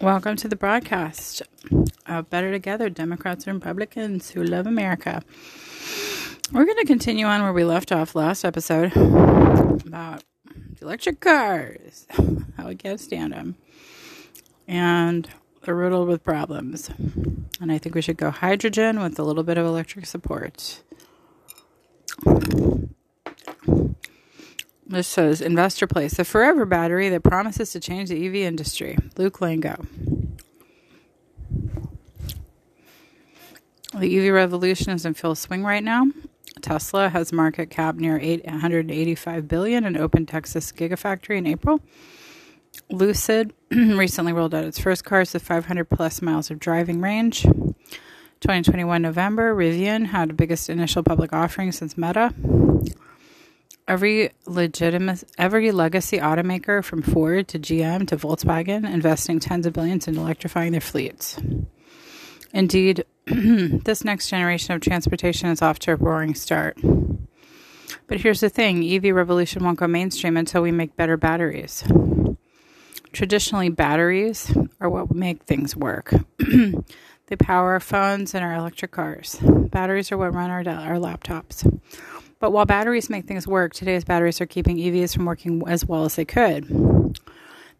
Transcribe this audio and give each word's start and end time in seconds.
Welcome 0.00 0.36
to 0.36 0.46
the 0.46 0.54
broadcast 0.54 1.42
of 2.06 2.30
Better 2.30 2.52
Together 2.52 2.88
Democrats 2.88 3.48
and 3.48 3.56
Republicans 3.56 4.30
who 4.30 4.44
love 4.44 4.64
America. 4.64 5.24
We're 6.52 6.66
going 6.66 6.78
to 6.78 6.84
continue 6.84 7.26
on 7.26 7.42
where 7.42 7.52
we 7.52 7.64
left 7.64 7.90
off 7.90 8.14
last 8.14 8.44
episode 8.44 8.96
about 8.96 10.22
electric 10.80 11.18
cars, 11.18 12.06
how 12.56 12.68
we 12.68 12.76
can't 12.76 13.00
stand 13.00 13.32
them, 13.32 13.56
and 14.68 15.28
they're 15.62 15.74
riddled 15.74 16.06
with 16.06 16.22
problems. 16.22 16.90
And 17.60 17.72
I 17.72 17.78
think 17.78 17.96
we 17.96 18.02
should 18.02 18.18
go 18.18 18.30
hydrogen 18.30 19.00
with 19.00 19.18
a 19.18 19.24
little 19.24 19.42
bit 19.42 19.58
of 19.58 19.66
electric 19.66 20.06
support. 20.06 20.80
This 24.88 25.06
says 25.06 25.42
Investor 25.42 25.86
Place, 25.86 26.14
the 26.14 26.24
forever 26.24 26.64
battery 26.64 27.10
that 27.10 27.22
promises 27.22 27.72
to 27.72 27.80
change 27.80 28.08
the 28.08 28.26
EV 28.26 28.36
industry. 28.36 28.96
Luke 29.18 29.40
Lango. 29.40 29.86
The 33.94 34.18
EV 34.18 34.32
revolution 34.32 34.92
is 34.92 35.04
in 35.04 35.12
full 35.12 35.34
swing 35.34 35.62
right 35.62 35.84
now. 35.84 36.06
Tesla 36.62 37.10
has 37.10 37.34
market 37.34 37.68
cap 37.68 37.96
near 37.96 38.18
885 38.18 39.46
billion 39.46 39.84
and 39.84 39.96
opened 39.98 40.28
Texas 40.28 40.72
Gigafactory 40.72 41.36
in 41.36 41.46
April. 41.46 41.82
Lucid 42.90 43.52
recently 43.70 44.32
rolled 44.32 44.54
out 44.54 44.64
its 44.64 44.78
first 44.78 45.04
cars 45.04 45.34
with 45.34 45.42
500 45.42 45.84
plus 45.84 46.22
miles 46.22 46.50
of 46.50 46.58
driving 46.58 47.02
range. 47.02 47.42
2021 47.42 49.02
November, 49.02 49.54
Rivian 49.54 50.06
had 50.06 50.30
the 50.30 50.34
biggest 50.34 50.70
initial 50.70 51.02
public 51.02 51.34
offering 51.34 51.72
since 51.72 51.98
Meta 51.98 52.32
every 53.88 54.30
legitimate 54.46 55.24
every 55.38 55.72
legacy 55.72 56.18
automaker 56.18 56.84
from 56.84 57.02
Ford 57.02 57.48
to 57.48 57.58
GM 57.58 58.06
to 58.08 58.16
Volkswagen 58.16 58.88
investing 58.88 59.40
tens 59.40 59.66
of 59.66 59.72
billions 59.72 60.06
in 60.06 60.16
electrifying 60.16 60.72
their 60.72 60.80
fleets. 60.80 61.40
Indeed, 62.52 63.04
this 63.26 64.04
next 64.04 64.28
generation 64.28 64.74
of 64.74 64.82
transportation 64.82 65.48
is 65.48 65.62
off 65.62 65.78
to 65.80 65.92
a 65.92 65.96
roaring 65.96 66.34
start. 66.34 66.78
But 68.06 68.20
here's 68.20 68.40
the 68.40 68.48
thing 68.48 68.84
EV 68.84 69.14
revolution 69.14 69.64
won't 69.64 69.78
go 69.78 69.88
mainstream 69.88 70.36
until 70.36 70.62
we 70.62 70.70
make 70.70 70.96
better 70.96 71.16
batteries. 71.16 71.84
Traditionally, 73.12 73.70
batteries 73.70 74.54
are 74.80 74.90
what 74.90 75.14
make 75.14 75.42
things 75.44 75.74
work. 75.74 76.14
they 76.38 77.36
power 77.36 77.72
our 77.72 77.80
phones 77.80 78.34
and 78.34 78.44
our 78.44 78.54
electric 78.54 78.92
cars. 78.92 79.38
Batteries 79.42 80.12
are 80.12 80.18
what 80.18 80.34
run 80.34 80.50
our, 80.50 80.60
our 80.60 80.96
laptops. 80.96 81.64
But 82.40 82.52
while 82.52 82.66
batteries 82.66 83.10
make 83.10 83.26
things 83.26 83.46
work, 83.46 83.74
today's 83.74 84.04
batteries 84.04 84.40
are 84.40 84.46
keeping 84.46 84.76
EVs 84.76 85.14
from 85.14 85.24
working 85.24 85.62
as 85.66 85.84
well 85.84 86.04
as 86.04 86.14
they 86.14 86.24
could. 86.24 87.18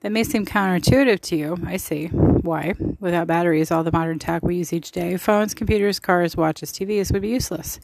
That 0.01 0.12
may 0.12 0.25
seem 0.25 0.47
counterintuitive 0.47 1.20
to 1.20 1.37
you. 1.37 1.56
I 1.67 1.77
see. 1.77 2.06
Why? 2.06 2.75
Without 3.01 3.27
batteries, 3.27 3.70
all 3.70 3.83
the 3.83 3.92
modern 3.92 4.19
tech 4.19 4.42
we 4.42 4.56
use 4.56 4.73
each 4.73 4.92
day 4.92 5.17
phones, 5.17 5.55
computers, 5.55 5.98
cars, 5.98 6.36
watches, 6.36 6.73
TVs 6.73 7.12
would 7.12 7.23
be 7.23 7.29
useless. 7.29 7.81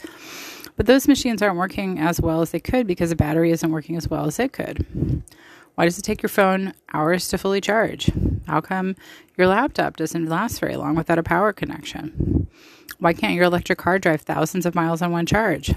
But 0.76 0.86
those 0.86 1.06
machines 1.06 1.42
aren't 1.42 1.56
working 1.56 1.98
as 1.98 2.20
well 2.20 2.40
as 2.40 2.50
they 2.50 2.60
could 2.60 2.86
because 2.86 3.10
the 3.10 3.16
battery 3.16 3.50
isn't 3.52 3.70
working 3.70 3.96
as 3.96 4.08
well 4.08 4.26
as 4.26 4.38
it 4.38 4.52
could. 4.52 5.22
Why 5.74 5.84
does 5.84 5.98
it 5.98 6.02
take 6.02 6.22
your 6.22 6.28
phone 6.28 6.72
hours 6.92 7.28
to 7.28 7.38
fully 7.38 7.60
charge? 7.60 8.10
How 8.46 8.60
come 8.60 8.94
your 9.36 9.48
laptop 9.48 9.96
doesn't 9.96 10.26
last 10.26 10.60
very 10.60 10.76
long 10.76 10.94
without 10.94 11.18
a 11.18 11.22
power 11.22 11.52
connection? 11.52 12.48
Why 12.98 13.12
can't 13.12 13.34
your 13.34 13.44
electric 13.44 13.78
car 13.78 13.98
drive 13.98 14.22
thousands 14.22 14.66
of 14.66 14.74
miles 14.74 15.02
on 15.02 15.10
one 15.10 15.26
charge? 15.26 15.72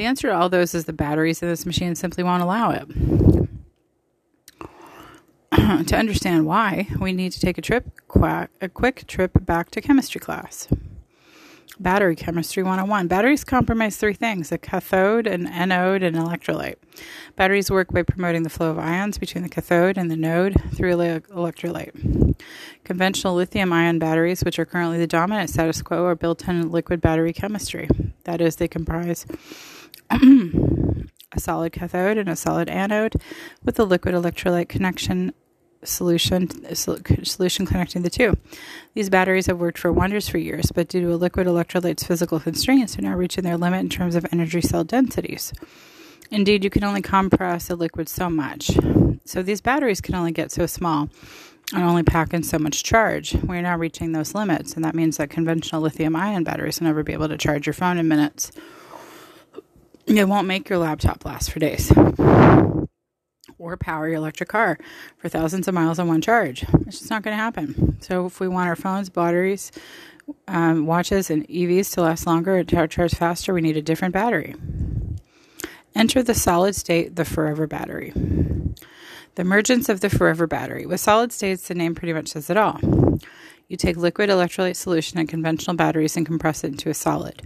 The 0.00 0.06
answer 0.06 0.28
to 0.28 0.34
all 0.34 0.48
those 0.48 0.74
is 0.74 0.86
the 0.86 0.94
batteries 0.94 1.42
in 1.42 1.48
this 1.50 1.66
machine 1.66 1.94
simply 1.94 2.24
won't 2.24 2.42
allow 2.42 2.70
it. 2.70 2.88
to 5.88 5.94
understand 5.94 6.46
why, 6.46 6.88
we 6.98 7.12
need 7.12 7.32
to 7.32 7.40
take 7.40 7.58
a 7.58 7.60
trip, 7.60 7.84
a 8.62 8.68
quick 8.70 9.06
trip 9.06 9.32
back 9.44 9.70
to 9.72 9.82
chemistry 9.82 10.18
class. 10.18 10.68
Battery 11.78 12.16
Chemistry 12.16 12.62
101. 12.62 13.08
Batteries 13.08 13.44
comprise 13.44 13.98
three 13.98 14.14
things 14.14 14.50
a 14.50 14.56
cathode, 14.56 15.26
an 15.26 15.46
anode, 15.46 16.02
and 16.02 16.16
an 16.16 16.24
electrolyte. 16.24 16.76
Batteries 17.36 17.70
work 17.70 17.92
by 17.92 18.02
promoting 18.02 18.42
the 18.42 18.48
flow 18.48 18.70
of 18.70 18.78
ions 18.78 19.18
between 19.18 19.42
the 19.42 19.50
cathode 19.50 19.98
and 19.98 20.10
the 20.10 20.16
node 20.16 20.56
through 20.74 20.94
electrolyte. 20.94 22.36
Conventional 22.84 23.34
lithium 23.34 23.70
ion 23.70 23.98
batteries, 23.98 24.44
which 24.44 24.58
are 24.58 24.64
currently 24.64 24.96
the 24.96 25.06
dominant 25.06 25.50
status 25.50 25.82
quo, 25.82 26.06
are 26.06 26.14
built 26.14 26.48
on 26.48 26.70
liquid 26.70 27.02
battery 27.02 27.34
chemistry. 27.34 27.86
That 28.24 28.40
is, 28.40 28.56
they 28.56 28.68
comprise 28.68 29.26
a 31.32 31.40
solid 31.40 31.72
cathode 31.72 32.18
and 32.18 32.28
a 32.28 32.36
solid 32.36 32.68
anode 32.68 33.14
with 33.64 33.78
a 33.78 33.84
liquid 33.84 34.14
electrolyte 34.14 34.68
connection 34.68 35.32
solution 35.82 36.48
solution 36.74 37.66
connecting 37.66 38.02
the 38.02 38.10
two. 38.10 38.36
These 38.94 39.08
batteries 39.08 39.46
have 39.46 39.58
worked 39.58 39.78
for 39.78 39.92
wonders 39.92 40.28
for 40.28 40.38
years, 40.38 40.72
but 40.72 40.88
due 40.88 41.00
to 41.00 41.14
a 41.14 41.16
liquid 41.16 41.46
electrolyte's 41.46 42.02
physical 42.02 42.40
constraints, 42.40 42.98
are 42.98 43.02
now 43.02 43.14
reaching 43.14 43.44
their 43.44 43.56
limit 43.56 43.80
in 43.80 43.88
terms 43.88 44.14
of 44.14 44.26
energy 44.32 44.60
cell 44.60 44.84
densities. 44.84 45.52
Indeed, 46.30 46.64
you 46.64 46.70
can 46.70 46.84
only 46.84 47.02
compress 47.02 47.70
a 47.70 47.76
liquid 47.76 48.08
so 48.08 48.28
much. 48.28 48.70
So 49.24 49.42
these 49.42 49.60
batteries 49.60 50.00
can 50.00 50.14
only 50.14 50.32
get 50.32 50.52
so 50.52 50.66
small 50.66 51.08
and 51.72 51.82
only 51.82 52.02
pack 52.02 52.34
in 52.34 52.42
so 52.42 52.58
much 52.58 52.82
charge. 52.82 53.34
We're 53.34 53.62
now 53.62 53.76
reaching 53.76 54.12
those 54.12 54.34
limits, 54.34 54.74
and 54.74 54.84
that 54.84 54.94
means 54.94 55.16
that 55.16 55.30
conventional 55.30 55.80
lithium 55.80 56.14
ion 56.14 56.44
batteries 56.44 56.80
will 56.80 56.88
never 56.88 57.02
be 57.02 57.12
able 57.12 57.28
to 57.28 57.38
charge 57.38 57.66
your 57.66 57.74
phone 57.74 57.96
in 57.96 58.06
minutes 58.06 58.52
it 60.18 60.28
won't 60.28 60.46
make 60.46 60.68
your 60.68 60.78
laptop 60.78 61.24
last 61.24 61.50
for 61.50 61.58
days 61.58 61.92
or 63.60 63.76
power 63.76 64.08
your 64.08 64.16
electric 64.16 64.48
car 64.48 64.78
for 65.18 65.28
thousands 65.28 65.68
of 65.68 65.74
miles 65.74 65.98
on 65.98 66.08
one 66.08 66.20
charge. 66.20 66.64
It's 66.86 66.98
just 66.98 67.10
not 67.10 67.22
going 67.22 67.36
to 67.36 67.42
happen. 67.42 67.98
So, 68.00 68.26
if 68.26 68.40
we 68.40 68.48
want 68.48 68.68
our 68.68 68.76
phones, 68.76 69.10
batteries, 69.10 69.70
um, 70.48 70.86
watches, 70.86 71.30
and 71.30 71.46
EVs 71.46 71.92
to 71.94 72.02
last 72.02 72.26
longer 72.26 72.56
and 72.56 72.68
to 72.68 72.88
charge 72.88 73.14
faster, 73.14 73.52
we 73.52 73.60
need 73.60 73.76
a 73.76 73.82
different 73.82 74.14
battery. 74.14 74.54
Enter 75.94 76.22
the 76.22 76.34
solid 76.34 76.74
state, 76.74 77.16
the 77.16 77.24
forever 77.24 77.66
battery. 77.66 78.12
The 79.34 79.42
emergence 79.42 79.88
of 79.88 80.00
the 80.00 80.10
forever 80.10 80.46
battery. 80.46 80.86
With 80.86 81.00
solid 81.00 81.32
states, 81.32 81.68
the 81.68 81.74
name 81.74 81.94
pretty 81.94 82.12
much 82.12 82.28
says 82.28 82.50
it 82.50 82.56
all. 82.56 82.78
You 83.70 83.76
take 83.76 83.96
liquid 83.96 84.30
electrolyte 84.30 84.74
solution 84.74 85.20
and 85.20 85.28
conventional 85.28 85.76
batteries 85.76 86.16
and 86.16 86.26
compress 86.26 86.64
it 86.64 86.72
into 86.72 86.90
a 86.90 86.94
solid. 86.94 87.40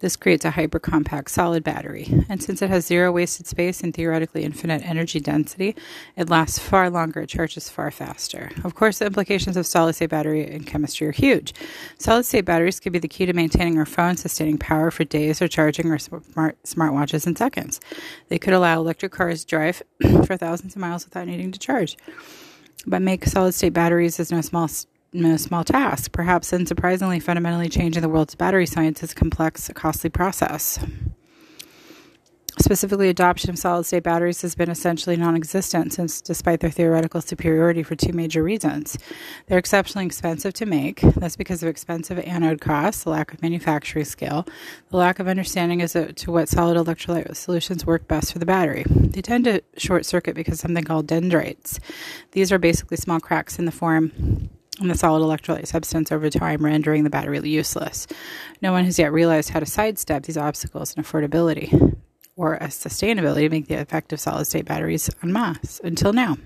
This 0.00 0.14
creates 0.14 0.44
a 0.44 0.50
hypercompact 0.50 1.30
solid 1.30 1.64
battery, 1.64 2.26
and 2.28 2.42
since 2.42 2.60
it 2.60 2.68
has 2.68 2.84
zero 2.84 3.10
wasted 3.10 3.46
space 3.46 3.82
and 3.82 3.94
theoretically 3.94 4.44
infinite 4.44 4.84
energy 4.84 5.20
density, 5.20 5.74
it 6.16 6.28
lasts 6.28 6.58
far 6.58 6.90
longer, 6.90 7.22
it 7.22 7.30
charges 7.30 7.70
far 7.70 7.90
faster. 7.90 8.50
Of 8.62 8.74
course, 8.74 8.98
the 8.98 9.06
implications 9.06 9.56
of 9.56 9.66
solid 9.66 9.94
state 9.94 10.10
battery 10.10 10.50
in 10.50 10.64
chemistry 10.64 11.06
are 11.06 11.12
huge. 11.12 11.54
Solid 11.96 12.26
state 12.26 12.44
batteries 12.44 12.78
could 12.78 12.92
be 12.92 12.98
the 12.98 13.08
key 13.08 13.24
to 13.24 13.32
maintaining 13.32 13.78
our 13.78 13.86
phones 13.86 14.20
sustaining 14.20 14.58
power 14.58 14.90
for 14.90 15.04
days 15.04 15.40
or 15.40 15.48
charging 15.48 15.90
our 15.90 15.98
smart 15.98 16.62
smartwatches 16.62 17.26
in 17.26 17.36
seconds. 17.36 17.80
They 18.28 18.38
could 18.38 18.52
allow 18.52 18.78
electric 18.78 19.12
cars 19.12 19.44
to 19.44 19.46
drive 19.46 19.82
for 20.26 20.36
thousands 20.36 20.76
of 20.76 20.82
miles 20.82 21.06
without 21.06 21.26
needing 21.26 21.52
to 21.52 21.58
charge. 21.58 21.96
But 22.86 23.00
make 23.00 23.24
solid 23.24 23.54
state 23.54 23.72
batteries 23.72 24.20
is 24.20 24.30
no 24.30 24.42
small 24.42 24.68
no 25.12 25.36
small 25.36 25.64
task. 25.64 26.12
Perhaps 26.12 26.52
unsurprisingly, 26.52 27.22
fundamentally 27.22 27.68
changing 27.68 28.02
the 28.02 28.08
world's 28.08 28.34
battery 28.34 28.66
science 28.66 29.02
is 29.02 29.12
a 29.12 29.14
complex, 29.14 29.70
costly 29.74 30.10
process. 30.10 30.78
Specifically, 32.58 33.08
adoption 33.08 33.48
of 33.48 33.58
solid 33.58 33.84
state 33.84 34.02
batteries 34.02 34.42
has 34.42 34.54
been 34.54 34.70
essentially 34.70 35.16
non 35.16 35.34
existent 35.34 35.92
since, 35.94 36.20
despite 36.20 36.60
their 36.60 36.70
theoretical 36.70 37.20
superiority, 37.20 37.82
for 37.82 37.94
two 37.94 38.12
major 38.12 38.42
reasons. 38.42 38.98
They're 39.46 39.58
exceptionally 39.58 40.04
expensive 40.04 40.52
to 40.54 40.66
make. 40.66 41.00
That's 41.00 41.36
because 41.36 41.62
of 41.62 41.68
expensive 41.68 42.18
anode 42.18 42.60
costs, 42.60 43.04
the 43.04 43.10
lack 43.10 43.32
of 43.32 43.40
manufacturing 43.40 44.04
scale, 44.04 44.46
the 44.90 44.98
lack 44.98 45.18
of 45.18 45.26
understanding 45.26 45.80
as 45.80 45.92
to 45.92 46.30
what 46.30 46.48
solid 46.48 46.76
electrolyte 46.76 47.34
solutions 47.34 47.86
work 47.86 48.06
best 48.06 48.32
for 48.32 48.38
the 48.38 48.46
battery. 48.46 48.84
They 48.88 49.22
tend 49.22 49.44
to 49.44 49.62
short 49.78 50.04
circuit 50.04 50.34
because 50.34 50.54
of 50.54 50.60
something 50.60 50.84
called 50.84 51.06
dendrites. 51.06 51.80
These 52.32 52.52
are 52.52 52.58
basically 52.58 52.98
small 52.98 53.20
cracks 53.20 53.58
in 53.58 53.64
the 53.64 53.72
form 53.72 54.50
the 54.88 54.96
solid 54.96 55.20
electrolyte 55.20 55.66
substance 55.66 56.12
over 56.12 56.30
time, 56.30 56.64
rendering 56.64 57.04
the 57.04 57.10
battery 57.10 57.40
useless. 57.48 58.06
No 58.62 58.72
one 58.72 58.84
has 58.84 58.98
yet 58.98 59.12
realized 59.12 59.50
how 59.50 59.60
to 59.60 59.66
sidestep 59.66 60.24
these 60.24 60.36
obstacles 60.36 60.94
in 60.94 61.02
affordability 61.02 61.96
or 62.36 62.54
a 62.54 62.68
sustainability 62.68 63.42
to 63.42 63.50
make 63.50 63.68
the 63.68 63.74
effective 63.74 64.20
solid 64.20 64.46
state 64.46 64.64
batteries 64.64 65.10
en 65.22 65.32
masse 65.32 65.80
until 65.84 66.12
now. 66.12 66.36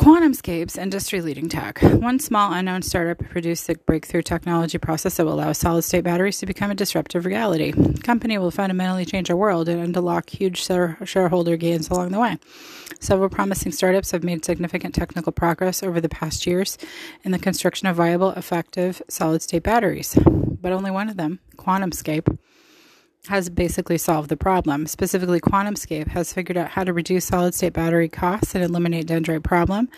QuantumScape's 0.00 0.78
industry 0.78 1.20
leading 1.20 1.50
tech. 1.50 1.82
One 1.82 2.18
small 2.18 2.54
unknown 2.54 2.80
startup 2.80 3.18
produced 3.18 3.66
the 3.66 3.74
breakthrough 3.74 4.22
technology 4.22 4.78
process 4.78 5.18
that 5.18 5.26
will 5.26 5.34
allow 5.34 5.52
solid 5.52 5.82
state 5.82 6.04
batteries 6.04 6.38
to 6.38 6.46
become 6.46 6.70
a 6.70 6.74
disruptive 6.74 7.26
reality. 7.26 7.72
The 7.72 8.00
company 8.00 8.38
will 8.38 8.50
fundamentally 8.50 9.04
change 9.04 9.28
our 9.28 9.36
world 9.36 9.68
and 9.68 9.94
unlock 9.94 10.30
huge 10.30 10.66
shareholder 11.04 11.58
gains 11.58 11.90
along 11.90 12.12
the 12.12 12.18
way. 12.18 12.38
Several 12.98 13.28
promising 13.28 13.72
startups 13.72 14.12
have 14.12 14.24
made 14.24 14.42
significant 14.42 14.94
technical 14.94 15.32
progress 15.32 15.82
over 15.82 16.00
the 16.00 16.08
past 16.08 16.46
years 16.46 16.78
in 17.22 17.32
the 17.32 17.38
construction 17.38 17.86
of 17.86 17.96
viable, 17.96 18.30
effective 18.30 19.02
solid 19.06 19.42
state 19.42 19.64
batteries, 19.64 20.18
but 20.24 20.72
only 20.72 20.90
one 20.90 21.10
of 21.10 21.18
them, 21.18 21.40
QuantumScape, 21.58 22.38
has 23.28 23.50
basically 23.50 23.98
solved 23.98 24.28
the 24.28 24.36
problem. 24.36 24.86
Specifically, 24.86 25.40
QuantumScape 25.40 26.08
has 26.08 26.32
figured 26.32 26.56
out 26.56 26.70
how 26.70 26.84
to 26.84 26.92
reduce 26.92 27.26
solid 27.26 27.54
state 27.54 27.72
battery 27.72 28.08
costs 28.08 28.54
and 28.54 28.64
eliminate 28.64 29.06
dendrite 29.06 29.42
problem 29.42 29.88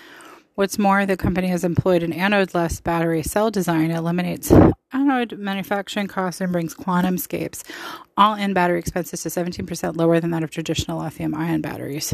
What's 0.55 0.79
more, 0.79 1.07
the 1.07 1.17
company 1.17 1.49
has 1.49 1.65
employed 1.65 2.03
an 2.03 2.13
anode-less 2.13 2.79
battery 2.83 3.23
cell 3.23 3.51
design, 3.51 3.91
eliminates 3.91 4.53
anode 4.93 5.39
manufacturing 5.39 6.07
costs, 6.07 6.41
and 6.41 6.53
brings 6.53 6.75
Quantum 6.75 7.13
QuantumScape's 7.17 7.65
all-in 8.17 8.53
battery 8.53 8.79
expenses 8.79 9.23
to 9.23 9.29
17% 9.29 9.97
lower 9.97 10.21
than 10.21 10.31
that 10.33 10.43
of 10.43 10.51
traditional 10.51 11.01
lithium-ion 11.01 11.63
batteries. 11.63 12.13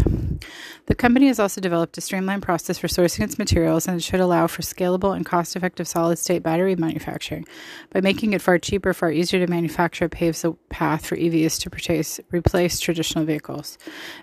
The 0.86 0.94
company 0.94 1.26
has 1.26 1.40
also 1.40 1.60
developed 1.60 1.98
a 1.98 2.00
streamlined 2.00 2.42
process 2.42 2.78
for 2.78 2.86
sourcing 2.86 3.24
its 3.24 3.38
materials, 3.38 3.88
and 3.88 3.96
it 3.96 4.02
should 4.02 4.20
allow 4.20 4.46
for 4.46 4.62
scalable 4.62 5.16
and 5.16 5.26
cost-effective 5.26 5.88
solid-state 5.88 6.42
battery 6.42 6.76
manufacturing. 6.76 7.46
By 7.90 8.00
making 8.00 8.32
it 8.32 8.42
far 8.42 8.58
cheaper, 8.58 8.92
far 8.92 9.10
easier 9.10 9.44
to 9.44 9.50
manufacture, 9.50 10.04
it 10.04 10.12
paves 10.12 10.42
the 10.42 10.52
path 10.68 11.06
for 11.06 11.16
EVs 11.16 11.60
to 11.62 11.70
purchase, 11.70 12.20
replace 12.30 12.78
traditional 12.78 13.24
vehicles. 13.24 13.78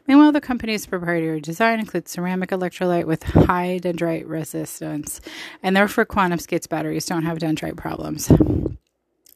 Meanwhile, 0.08 0.32
the 0.32 0.42
company's 0.42 0.86
proprietary 0.86 1.42
design 1.42 1.80
includes 1.80 2.12
ceramic 2.12 2.52
electrolyte 2.52 3.06
with 3.06 3.24
high 3.24 3.80
dendrite 3.82 4.28
resistance, 4.28 5.20
and 5.62 5.76
therefore 5.76 6.06
Quantum 6.06 6.36
QuantumScape's 6.36 6.68
batteries 6.68 7.06
don't 7.06 7.24
have 7.24 7.38
dendrite 7.38 7.78
problems. 7.78 8.32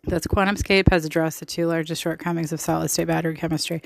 That's 0.09 0.25
QuantumScape 0.25 0.89
has 0.89 1.05
addressed 1.05 1.39
the 1.39 1.45
two 1.45 1.67
largest 1.67 2.01
shortcomings 2.01 2.51
of 2.51 2.59
solid 2.59 2.89
state 2.89 3.07
battery 3.07 3.35
chemistry 3.35 3.81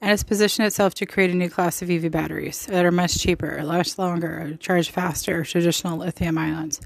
and 0.00 0.08
has 0.08 0.22
positioned 0.22 0.66
itself 0.66 0.94
to 0.94 1.06
create 1.06 1.30
a 1.30 1.34
new 1.34 1.50
class 1.50 1.82
of 1.82 1.90
EV 1.90 2.10
batteries 2.10 2.64
that 2.66 2.84
are 2.84 2.92
much 2.92 3.18
cheaper, 3.18 3.62
last 3.62 3.98
longer, 3.98 4.56
charge 4.60 4.90
faster, 4.90 5.44
traditional 5.44 5.98
lithium 5.98 6.38
ions. 6.38 6.80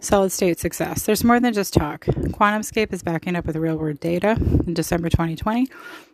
Solid 0.00 0.30
state 0.30 0.60
success. 0.60 1.02
There's 1.02 1.24
more 1.24 1.40
than 1.40 1.52
just 1.52 1.74
talk. 1.74 2.04
QuantumScape 2.06 2.92
is 2.92 3.02
backing 3.02 3.34
up 3.34 3.46
with 3.46 3.56
real 3.56 3.76
world 3.76 3.98
data. 3.98 4.36
In 4.66 4.72
December 4.72 5.08
2020, 5.10 5.68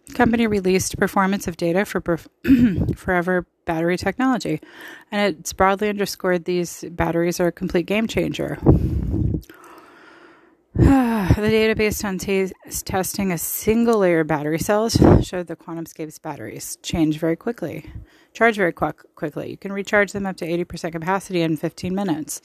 the 0.06 0.12
company 0.14 0.46
released 0.46 0.98
performance 0.98 1.46
of 1.46 1.58
data 1.58 1.84
for 1.84 2.00
forever 2.96 3.46
battery 3.66 3.98
technology, 3.98 4.60
and 5.12 5.36
it's 5.36 5.52
broadly 5.52 5.90
underscored 5.90 6.46
these 6.46 6.82
batteries 6.90 7.40
are 7.40 7.48
a 7.48 7.52
complete 7.52 7.84
game 7.84 8.08
changer. 8.08 8.58
the 10.76 11.36
data 11.38 11.76
based 11.76 12.04
on 12.04 12.18
t- 12.18 12.50
testing 12.84 13.30
a 13.30 13.38
single 13.38 13.98
layer 13.98 14.24
battery 14.24 14.58
cells 14.58 14.94
showed 15.22 15.46
the 15.46 15.54
QuantumScape's 15.54 16.18
batteries 16.18 16.78
change 16.82 17.20
very 17.20 17.36
quickly, 17.36 17.88
charge 18.32 18.56
very 18.56 18.72
qu- 18.72 18.90
quickly. 19.14 19.50
You 19.50 19.56
can 19.56 19.72
recharge 19.72 20.10
them 20.10 20.26
up 20.26 20.36
to 20.38 20.44
80% 20.44 20.90
capacity 20.90 21.42
in 21.42 21.56
15 21.56 21.94
minutes. 21.94 22.42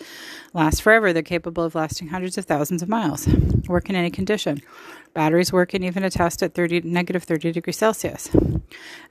Last 0.53 0.83
forever, 0.83 1.11
they're 1.11 1.23
capable 1.23 1.63
of 1.63 1.73
lasting 1.73 2.09
hundreds 2.09 2.37
of 2.37 2.45
thousands 2.45 2.83
of 2.83 2.89
miles. 2.89 3.27
Work 3.67 3.89
in 3.89 3.95
any 3.95 4.11
condition. 4.11 4.61
Batteries 5.13 5.51
work 5.51 5.73
in 5.73 5.83
even 5.83 6.03
a 6.03 6.09
test 6.09 6.43
at 6.43 6.53
30, 6.53 6.81
negative 6.81 7.23
30 7.23 7.51
degrees 7.51 7.77
Celsius. 7.77 8.29
And 8.33 8.61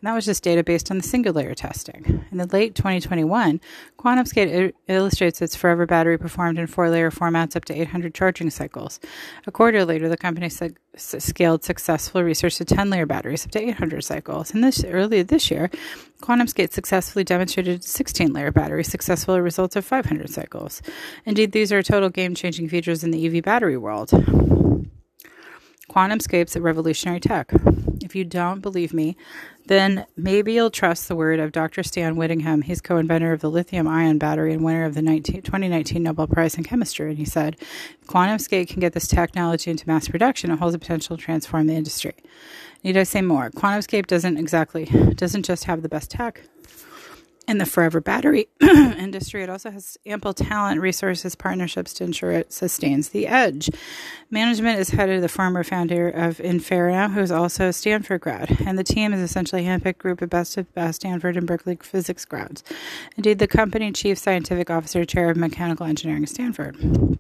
that 0.03 0.15
was 0.15 0.25
just 0.25 0.43
data 0.45 0.62
based 0.62 0.91
on 0.91 0.99
the 0.99 1.03
single 1.03 1.33
layer 1.33 1.55
testing. 1.55 2.25
In 2.31 2.39
the 2.39 2.47
late 2.47 2.75
2021, 2.75 3.61
QuantumScape 3.99 4.73
illustrates 4.87 5.43
its 5.43 5.56
forever 5.56 5.87
battery 5.87 6.19
performed 6.19 6.59
in 6.59 6.67
four 6.67 6.89
layer 6.91 7.11
formats 7.11 7.56
up 7.56 7.65
to 7.67 7.75
800 7.75 8.15
charging 8.15 8.50
cycles. 8.50 9.00
A 9.47 9.53
quarter 9.53 9.85
later, 9.85 10.09
the 10.09 10.17
company 10.17 10.49
su- 10.49 10.75
scaled 10.97 11.65
successful 11.65 12.23
research 12.23 12.56
to 12.56 12.65
10 12.65 12.91
layer 12.91 13.06
batteries 13.06 13.45
up 13.45 13.50
to 13.53 13.61
800 13.61 14.03
cycles. 14.03 14.55
And 14.55 14.62
this 14.62 14.85
earlier 14.85 15.25
this 15.25 15.50
year, 15.50 15.71
QuantumScape 16.23 16.73
successfully 16.73 17.25
demonstrated 17.25 17.83
16 17.85 18.33
layer 18.33 18.53
battery 18.53 18.85
successful 18.85 19.41
results 19.41 19.77
of 19.77 19.85
500 19.85 20.31
cycles. 20.31 20.83
Indeed, 21.25 21.53
these 21.53 21.73
are 21.73 21.83
total 21.83 22.09
game 22.11 22.35
changing 22.35 22.69
features 22.69 23.03
in 23.03 23.11
the 23.11 23.27
EV 23.27 23.43
battery 23.43 23.77
world. 23.77 24.11
QuantumScape's 25.88 26.56
a 26.56 26.61
revolutionary 26.61 27.20
tech. 27.20 27.52
If 28.02 28.14
you 28.14 28.25
don't 28.25 28.61
believe 28.61 28.94
me, 28.94 29.17
then 29.67 30.06
maybe 30.17 30.55
you'll 30.55 30.70
trust 30.70 31.08
the 31.08 31.17
word 31.17 31.40
of 31.40 31.52
Dr. 31.52 31.82
Stan 31.82 32.17
Whittingham. 32.17 32.62
He's 32.62 32.81
co 32.81 32.96
inventor 32.96 33.32
of 33.32 33.40
the 33.40 33.50
lithium 33.50 33.87
ion 33.87 34.19
battery 34.19 34.52
and 34.52 34.64
winner 34.64 34.85
of 34.85 34.94
the 34.94 35.02
19, 35.02 35.43
2019 35.43 36.02
Nobel 36.02 36.26
Prize 36.26 36.56
in 36.56 36.64
Chemistry. 36.64 37.11
And 37.11 37.19
he 37.19 37.25
said, 37.25 37.56
QuantumScape 38.06 38.69
can 38.69 38.81
get 38.81 38.94
this 38.94 39.08
technology 39.08 39.70
into 39.70 39.87
mass 39.87 40.08
production, 40.08 40.50
it 40.50 40.58
holds 40.58 40.73
the 40.73 40.79
potential 40.79 41.17
to 41.17 41.23
transform 41.23 41.67
the 41.67 41.75
industry. 41.75 42.14
Need 42.82 42.96
I 42.96 43.02
say 43.02 43.23
more? 43.23 43.50
QuantumScape 43.50 44.06
doesn't 44.06 44.38
exactly, 44.38 44.85
doesn't 45.14 45.43
just 45.43 45.64
have 45.64 45.82
the 45.82 45.88
best 45.88 46.11
tech, 46.11 46.43
in 47.49 47.56
the 47.56 47.67
forever 47.67 48.00
battery 48.00 48.47
industry. 48.61 49.43
It 49.43 49.49
also 49.49 49.71
has 49.71 49.97
ample 50.05 50.35
talent, 50.35 50.81
resources, 50.81 51.35
partnerships 51.35 51.95
to 51.95 52.05
ensure 52.05 52.31
it 52.31 52.53
sustains 52.53 53.09
the 53.09 53.27
edge. 53.27 53.71
Management 54.31 54.79
is 54.79 54.91
headed 54.91 55.23
the 55.23 55.29
former 55.29 55.65
founder 55.65 56.09
of 56.09 56.37
Infinera, 56.37 57.11
who 57.12 57.21
is 57.21 57.33
also 57.33 57.69
a 57.69 57.73
Stanford 57.73 58.21
grad, 58.21 58.59
and 58.67 58.79
the 58.79 58.85
team 58.85 59.15
is 59.15 59.21
essentially 59.21 59.67
a 59.67 59.69
handpicked 59.69 59.99
group 59.99 60.21
of 60.21 60.29
best 60.29 60.59
of 60.59 60.73
best 60.75 61.00
Stanford 61.00 61.39
and 61.39 61.47
Berkeley 61.47 61.79
physics 61.83 62.27
grads. 62.27 62.62
Indeed, 63.17 63.39
the 63.39 63.49
company 63.49 63.91
chief 63.93 64.19
scientific 64.19 64.69
officer, 64.69 65.05
chair 65.06 65.31
of 65.31 65.37
mechanical 65.39 65.87
engineering 65.87 66.25
at 66.25 66.29
Stanford. 66.29 67.19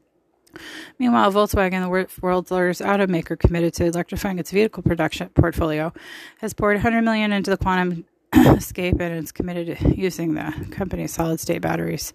Meanwhile, 0.98 1.32
Volkswagen, 1.32 1.82
the 1.82 2.08
world's 2.20 2.50
largest 2.50 2.82
automaker 2.82 3.38
committed 3.38 3.72
to 3.74 3.86
electrifying 3.86 4.38
its 4.38 4.50
vehicle 4.50 4.82
production 4.82 5.28
portfolio, 5.30 5.92
has 6.38 6.52
poured 6.52 6.76
100 6.76 7.02
million 7.02 7.32
into 7.32 7.50
the 7.50 7.56
quantum 7.56 8.04
escape 8.34 9.00
and 9.00 9.14
it's 9.14 9.32
committed 9.32 9.78
to 9.78 9.96
using 9.96 10.34
the 10.34 10.52
company's 10.70 11.12
solid 11.12 11.40
state 11.40 11.62
batteries 11.62 12.12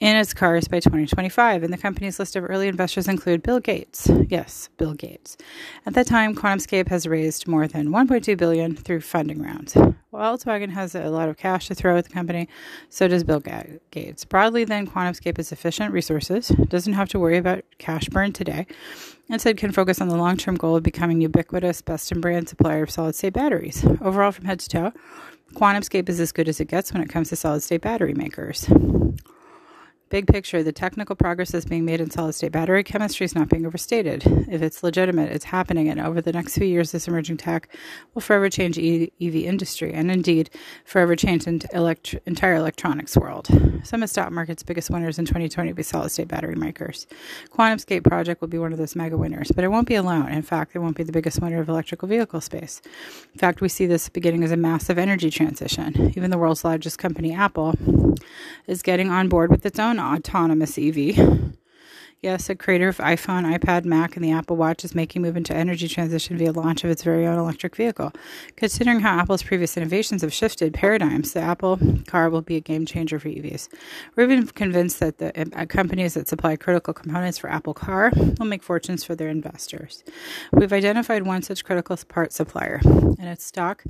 in 0.00 0.16
its 0.16 0.34
cars 0.34 0.68
by 0.68 0.80
2025. 0.80 1.62
And 1.62 1.72
the 1.72 1.78
company's 1.78 2.18
list 2.18 2.36
of 2.36 2.44
early 2.44 2.68
investors 2.68 3.08
include 3.08 3.42
Bill 3.42 3.60
Gates. 3.60 4.10
Yes, 4.28 4.68
Bill 4.76 4.94
Gates. 4.94 5.36
At 5.86 5.94
that 5.94 6.06
time, 6.06 6.34
QuantumScape 6.34 6.88
has 6.88 7.06
raised 7.06 7.48
more 7.48 7.66
than 7.66 7.88
1.2 7.88 8.36
billion 8.36 8.76
through 8.76 9.00
funding 9.00 9.42
rounds. 9.42 9.74
Volkswagen 10.12 10.70
has 10.70 10.94
a 10.94 11.08
lot 11.10 11.28
of 11.28 11.36
cash 11.36 11.68
to 11.68 11.74
throw 11.74 11.96
at 11.96 12.04
the 12.04 12.10
company, 12.10 12.48
so 12.88 13.06
does 13.06 13.24
Bill 13.24 13.42
Gates. 13.90 14.24
Broadly, 14.24 14.64
then, 14.64 14.86
QuantumScape 14.86 15.36
has 15.36 15.48
sufficient 15.48 15.92
resources, 15.92 16.48
doesn't 16.48 16.94
have 16.94 17.08
to 17.10 17.18
worry 17.18 17.36
about 17.36 17.64
cash 17.78 18.08
burn 18.08 18.32
today, 18.32 18.66
instead 19.28 19.56
can 19.56 19.72
focus 19.72 20.00
on 20.00 20.08
the 20.08 20.16
long-term 20.16 20.56
goal 20.56 20.76
of 20.76 20.82
becoming 20.82 21.20
ubiquitous, 21.20 21.82
best-in-brand 21.82 22.48
supplier 22.48 22.84
of 22.84 22.90
solid-state 22.90 23.32
batteries. 23.32 23.84
Overall, 24.00 24.32
from 24.32 24.44
head 24.44 24.60
to 24.60 24.68
toe, 24.68 24.92
QuantumScape 25.54 26.08
is 26.08 26.20
as 26.20 26.32
good 26.32 26.48
as 26.48 26.60
it 26.60 26.66
gets 26.66 26.92
when 26.92 27.02
it 27.02 27.08
comes 27.08 27.28
to 27.30 27.36
solid 27.36 27.62
state 27.62 27.80
battery 27.80 28.14
makers. 28.14 28.68
Big 30.08 30.28
picture, 30.28 30.62
the 30.62 30.70
technical 30.70 31.16
progress 31.16 31.50
that's 31.50 31.64
being 31.64 31.84
made 31.84 32.00
in 32.00 32.08
solid 32.10 32.32
state 32.32 32.52
battery 32.52 32.84
chemistry 32.84 33.24
is 33.24 33.34
not 33.34 33.48
being 33.48 33.66
overstated. 33.66 34.22
If 34.48 34.62
it's 34.62 34.84
legitimate, 34.84 35.32
it's 35.32 35.46
happening, 35.46 35.88
and 35.88 35.98
over 35.98 36.20
the 36.20 36.32
next 36.32 36.54
few 36.54 36.66
years, 36.66 36.92
this 36.92 37.08
emerging 37.08 37.38
tech 37.38 37.68
will 38.14 38.22
forever 38.22 38.48
change 38.48 38.78
EV 38.78 39.34
industry, 39.34 39.92
and 39.92 40.08
indeed, 40.08 40.48
forever 40.84 41.16
change 41.16 41.44
the 41.44 41.68
elect- 41.72 42.14
entire 42.24 42.54
electronics 42.54 43.16
world. 43.16 43.48
Some 43.82 44.04
of 44.04 44.08
stock 44.08 44.30
market's 44.30 44.62
biggest 44.62 44.90
winners 44.90 45.18
in 45.18 45.24
2020 45.24 45.70
will 45.70 45.76
be 45.76 45.82
solid 45.82 46.10
state 46.10 46.28
battery 46.28 46.54
makers. 46.54 47.08
QuantumScape 47.52 48.04
project 48.04 48.40
will 48.40 48.48
be 48.48 48.58
one 48.58 48.72
of 48.72 48.78
those 48.78 48.94
mega 48.94 49.16
winners, 49.16 49.50
but 49.50 49.64
it 49.64 49.68
won't 49.68 49.88
be 49.88 49.96
alone. 49.96 50.30
In 50.30 50.42
fact, 50.42 50.76
it 50.76 50.78
won't 50.78 50.96
be 50.96 51.02
the 51.02 51.12
biggest 51.12 51.40
winner 51.40 51.60
of 51.60 51.68
electrical 51.68 52.06
vehicle 52.06 52.40
space. 52.40 52.80
In 53.32 53.40
fact, 53.40 53.60
we 53.60 53.68
see 53.68 53.86
this 53.86 54.08
beginning 54.08 54.44
as 54.44 54.52
a 54.52 54.56
massive 54.56 54.98
energy 54.98 55.30
transition. 55.30 56.12
Even 56.16 56.30
the 56.30 56.38
world's 56.38 56.64
largest 56.64 56.98
company, 56.98 57.34
Apple, 57.34 57.74
is 58.66 58.82
getting 58.82 59.10
on 59.10 59.28
board 59.28 59.50
with 59.50 59.66
its 59.66 59.78
own 59.78 59.95
autonomous 59.98 60.78
EV. 60.78 61.54
Yes, 62.22 62.48
a 62.48 62.54
creator 62.54 62.88
of 62.88 62.96
iPhone, 62.96 63.44
iPad, 63.56 63.84
Mac, 63.84 64.16
and 64.16 64.24
the 64.24 64.32
Apple 64.32 64.56
Watch 64.56 64.84
is 64.84 64.94
making 64.94 65.20
move 65.20 65.36
into 65.36 65.54
energy 65.54 65.86
transition 65.86 66.38
via 66.38 66.50
launch 66.50 66.82
of 66.82 66.90
its 66.90 67.02
very 67.02 67.26
own 67.26 67.38
electric 67.38 67.76
vehicle. 67.76 68.10
Considering 68.56 69.00
how 69.00 69.20
Apple's 69.20 69.42
previous 69.42 69.76
innovations 69.76 70.22
have 70.22 70.32
shifted 70.32 70.72
paradigms, 70.72 71.34
the 71.34 71.40
Apple 71.40 71.78
car 72.06 72.30
will 72.30 72.40
be 72.40 72.56
a 72.56 72.60
game 72.60 72.86
changer 72.86 73.20
for 73.20 73.28
EVs. 73.28 73.68
We're 74.16 74.24
even 74.24 74.46
convinced 74.46 74.98
that 75.00 75.18
the 75.18 75.48
uh, 75.54 75.66
companies 75.66 76.14
that 76.14 76.26
supply 76.26 76.56
critical 76.56 76.94
components 76.94 77.38
for 77.38 77.50
Apple 77.50 77.74
Car 77.74 78.10
will 78.14 78.46
make 78.46 78.62
fortunes 78.62 79.04
for 79.04 79.14
their 79.14 79.28
investors. 79.28 80.02
We've 80.52 80.72
identified 80.72 81.26
one 81.26 81.42
such 81.42 81.64
critical 81.64 81.96
part 82.08 82.32
supplier, 82.32 82.80
and 82.82 83.28
its 83.28 83.44
stock 83.44 83.84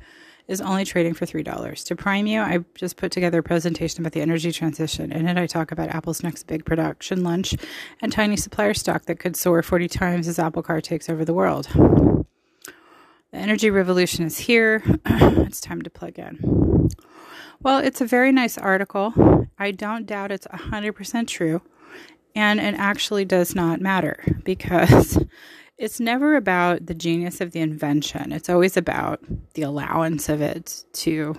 is 0.49 0.61
only 0.61 0.85
trading 0.85 1.15
for 1.15 1.27
$3. 1.27 1.85
To 1.85 1.97
prime 1.97 2.27
you, 2.27 2.41
I 2.41 2.61
just 2.75 2.97
put 2.97 3.11
together 3.11 3.41
a 3.41 3.43
presentation 3.43 4.01
about 4.01 4.13
the 4.13 4.21
energy 4.21 4.53
transition. 4.53 5.13
In 5.13 5.27
it, 5.27 5.37
I 5.37 5.47
talk 5.47 5.73
about 5.73 5.89
Apple's 5.89 6.23
next 6.23 6.47
big 6.47 6.65
production 6.65 7.25
lunch 7.25 7.55
and 8.01 8.13
tiny 8.13 8.37
supplier 8.37 8.75
stock 8.75 9.07
that 9.07 9.19
could 9.19 9.37
soar 9.37 9.63
40 9.63 9.89
times 9.89 10.29
as 10.29 10.39
Apple 10.39 10.63
Car 10.63 10.81
takes 10.81 11.09
over 11.09 11.25
the 11.25 11.35
world. 11.35 11.67
The 13.33 13.39
energy 13.39 13.71
revolution 13.71 14.25
is 14.25 14.39
here. 14.39 14.83
it's 15.07 15.61
time 15.61 15.83
to 15.83 15.91
plug 15.91 16.19
in. 16.19 16.89
Well, 17.61 17.79
it's 17.79 18.01
a 18.01 18.07
very 18.07 18.31
nice 18.31 18.57
article. 18.57 19.49
I 19.59 19.73
don't 19.73 20.07
doubt 20.07 20.31
it's 20.31 20.47
100% 20.47 21.27
true. 21.27 21.63
And 22.35 22.61
it 22.61 22.75
actually 22.77 23.25
does 23.25 23.55
not 23.55 23.81
matter 23.81 24.23
because 24.45 25.19
it's 25.79 26.01
never 26.01 26.37
about 26.37 26.87
the 26.87 26.95
genius 26.95 27.41
of 27.41 27.53
the 27.53 27.61
invention. 27.61 28.33
It's 28.33 28.49
always 28.49 28.77
about 28.77 29.21
the 29.55 29.63
allowance 29.63 30.29
of 30.29 30.41
it 30.41 30.85
to 30.95 31.39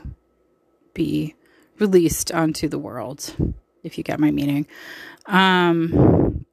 be 0.94 1.36
released 1.80 2.32
onto 2.32 2.68
the 2.68 2.80
world, 2.80 3.36
if 3.84 3.98
you 3.98 4.04
get 4.04 4.20
my 4.20 4.32
meaning. 4.32 4.68
Um, 5.26 6.46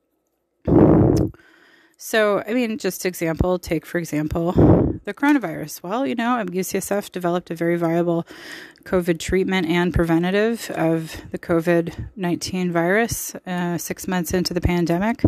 So, 2.06 2.42
I 2.46 2.52
mean, 2.52 2.76
just 2.76 3.06
example, 3.06 3.58
take 3.58 3.86
for 3.86 3.96
example 3.96 4.52
the 5.04 5.14
coronavirus. 5.14 5.82
Well, 5.82 6.06
you 6.06 6.14
know, 6.14 6.44
UCSF 6.44 7.10
developed 7.10 7.50
a 7.50 7.54
very 7.54 7.76
viable 7.76 8.26
COVID 8.82 9.18
treatment 9.18 9.66
and 9.68 9.94
preventative 9.94 10.70
of 10.72 11.16
the 11.30 11.38
COVID 11.38 12.10
19 12.14 12.72
virus 12.72 13.34
uh, 13.46 13.78
six 13.78 14.06
months 14.06 14.34
into 14.34 14.52
the 14.52 14.60
pandemic 14.60 15.22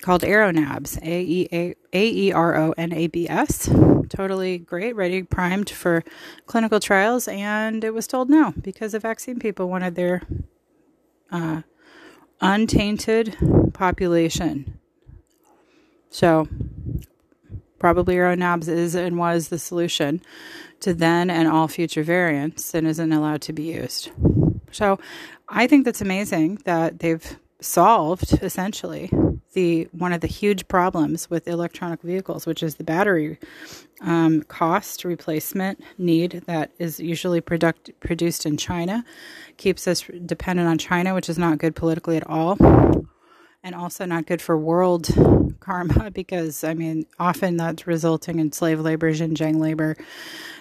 called 0.00 0.22
AeroNabs, 0.22 0.98
A 1.02 1.76
E 1.92 2.32
R 2.32 2.56
O 2.56 2.74
N 2.76 2.92
A 2.92 3.06
B 3.08 3.28
S. 3.28 3.68
Totally 4.08 4.58
great, 4.58 4.96
ready, 4.96 5.22
primed 5.22 5.68
for 5.68 6.02
clinical 6.46 6.80
trials. 6.80 7.28
And 7.28 7.84
it 7.84 7.92
was 7.92 8.06
told 8.06 8.30
no 8.30 8.54
because 8.60 8.92
the 8.92 8.98
vaccine 8.98 9.38
people 9.38 9.68
wanted 9.68 9.94
their 9.94 10.22
uh, 11.30 11.62
untainted 12.40 13.36
population. 13.74 14.78
So, 16.10 16.48
probably 17.78 18.14
AeroNabs 18.14 18.68
is 18.68 18.94
and 18.94 19.18
was 19.18 19.48
the 19.48 19.58
solution 19.58 20.22
to 20.80 20.94
then 20.94 21.28
and 21.28 21.48
all 21.48 21.68
future 21.68 22.02
variants 22.02 22.74
and 22.74 22.86
isn't 22.86 23.12
allowed 23.12 23.42
to 23.42 23.52
be 23.52 23.64
used. 23.64 24.10
So, 24.70 24.98
I 25.48 25.66
think 25.66 25.84
that's 25.84 26.00
amazing 26.00 26.60
that 26.64 27.00
they've 27.00 27.38
solved 27.60 28.42
essentially 28.42 29.10
the 29.52 29.88
one 29.92 30.12
of 30.12 30.20
the 30.20 30.26
huge 30.26 30.68
problems 30.68 31.30
with 31.30 31.48
electronic 31.48 32.02
vehicles, 32.02 32.46
which 32.46 32.62
is 32.62 32.76
the 32.76 32.84
battery 32.84 33.38
um, 34.00 34.42
cost 34.42 35.04
replacement 35.04 35.82
need 35.96 36.42
that 36.46 36.70
is 36.78 37.00
usually 37.00 37.40
product, 37.40 37.90
produced 38.00 38.46
in 38.46 38.56
China, 38.56 39.04
keeps 39.56 39.88
us 39.88 40.02
dependent 40.26 40.68
on 40.68 40.78
China, 40.78 41.14
which 41.14 41.28
is 41.28 41.38
not 41.38 41.58
good 41.58 41.74
politically 41.74 42.16
at 42.16 42.26
all, 42.26 42.56
and 43.62 43.74
also 43.74 44.04
not 44.04 44.26
good 44.26 44.42
for 44.42 44.56
world 44.56 45.08
karma 45.60 46.10
because 46.12 46.62
I 46.64 46.74
mean 46.74 47.06
often 47.18 47.56
that's 47.56 47.86
resulting 47.86 48.38
in 48.38 48.52
slave 48.52 48.80
labor, 48.80 49.12
Xinjiang 49.12 49.56
labor. 49.56 49.96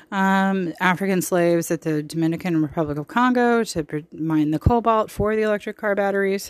Um, 0.09 0.73
African 0.79 1.21
slaves 1.21 1.69
at 1.69 1.81
the 1.81 2.01
Dominican 2.01 2.61
Republic 2.61 2.97
of 2.97 3.09
Congo 3.09 3.65
to 3.65 4.05
mine 4.13 4.51
the 4.51 4.59
cobalt 4.59 5.11
for 5.11 5.35
the 5.35 5.41
electric 5.41 5.75
car 5.75 5.95
batteries 5.95 6.49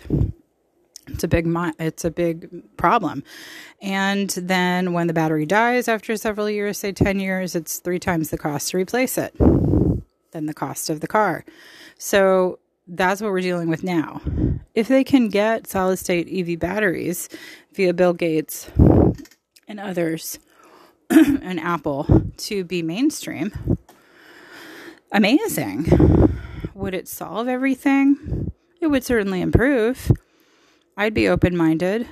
it's 1.07 1.23
a 1.23 1.27
big 1.27 1.45
it's 1.79 2.05
a 2.05 2.11
big 2.11 2.49
problem. 2.77 3.23
And 3.81 4.29
then 4.29 4.93
when 4.93 5.07
the 5.07 5.13
battery 5.13 5.45
dies 5.45 5.87
after 5.87 6.15
several 6.17 6.49
years 6.49 6.77
say 6.77 6.91
10 6.91 7.19
years 7.19 7.55
it's 7.55 7.79
three 7.79 7.99
times 7.99 8.29
the 8.29 8.37
cost 8.37 8.71
to 8.71 8.77
replace 8.77 9.17
it 9.17 9.35
than 10.31 10.45
the 10.45 10.53
cost 10.53 10.89
of 10.89 10.99
the 10.99 11.07
car. 11.07 11.45
So 11.97 12.59
that's 12.87 13.21
what 13.21 13.31
we're 13.31 13.41
dealing 13.41 13.69
with 13.69 13.83
now. 13.83 14.21
If 14.73 14.87
they 14.87 15.03
can 15.03 15.29
get 15.29 15.67
solid 15.67 15.97
state 15.97 16.27
ev 16.31 16.59
batteries 16.59 17.29
via 17.73 17.93
bill 17.93 18.13
gates 18.13 18.69
and 19.67 19.79
others 19.79 20.39
and 21.09 21.59
apple 21.59 22.31
to 22.37 22.63
be 22.63 22.81
mainstream 22.81 23.77
amazing. 25.11 25.85
Would 26.73 26.93
it 26.93 27.07
solve 27.07 27.47
everything? 27.47 28.51
It 28.81 28.87
would 28.87 29.03
certainly 29.03 29.41
improve 29.41 30.11
I'd 30.97 31.13
be 31.13 31.29
open 31.29 31.55
minded 31.55 32.07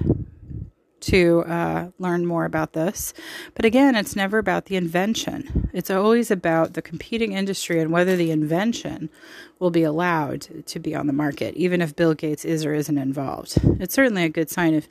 to 1.02 1.44
uh, 1.44 1.90
learn 2.00 2.26
more 2.26 2.46
about 2.46 2.74
this. 2.74 3.14
But 3.54 3.66
again, 3.66 3.96
it's 3.96 4.16
never 4.16 4.38
about 4.38 4.66
the 4.66 4.76
invention. 4.76 5.70
It's 5.74 5.92
always 5.92 6.32
about 6.32 6.74
the 6.74 6.82
competing 6.82 7.34
industry 7.34 7.80
and 7.80 7.92
whether 7.92 8.16
the 8.16 8.32
invention 8.32 9.10
will 9.60 9.72
be 9.72 9.84
allowed 9.84 10.66
to 10.66 10.80
be 10.80 10.96
on 10.96 11.06
the 11.08 11.14
market, 11.14 11.56
even 11.56 11.82
if 11.82 11.96
Bill 11.96 12.14
Gates 12.14 12.44
is 12.46 12.66
or 12.66 12.74
isn't 12.74 12.98
involved. 12.98 13.60
It's 13.80 13.94
certainly 13.94 14.24
a 14.24 14.30
good 14.30 14.50
sign 14.50 14.74
of 14.74 14.88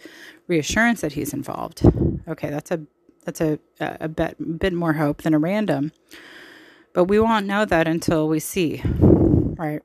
reassurance 0.46 1.00
that 1.00 1.12
he's 1.12 1.32
involved. 1.32 1.82
Okay, 2.28 2.50
that's 2.50 2.70
a 2.70 2.80
that's 3.24 3.40
a 3.40 3.58
a 3.80 4.08
bit, 4.08 4.58
bit 4.58 4.72
more 4.72 4.92
hope 4.92 5.22
than 5.22 5.34
a 5.34 5.38
random. 5.38 5.92
But 6.92 7.04
we 7.04 7.18
won't 7.18 7.46
know 7.46 7.64
that 7.64 7.88
until 7.88 8.28
we 8.28 8.38
see, 8.38 8.82
right? 8.84 9.82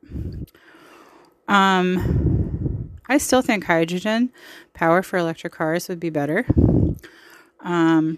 Um 1.48 2.39
I 3.10 3.18
still 3.18 3.42
think 3.42 3.64
hydrogen 3.64 4.30
power 4.72 5.02
for 5.02 5.18
electric 5.18 5.52
cars 5.52 5.88
would 5.88 5.98
be 5.98 6.10
better. 6.10 6.46
Um, 7.58 8.16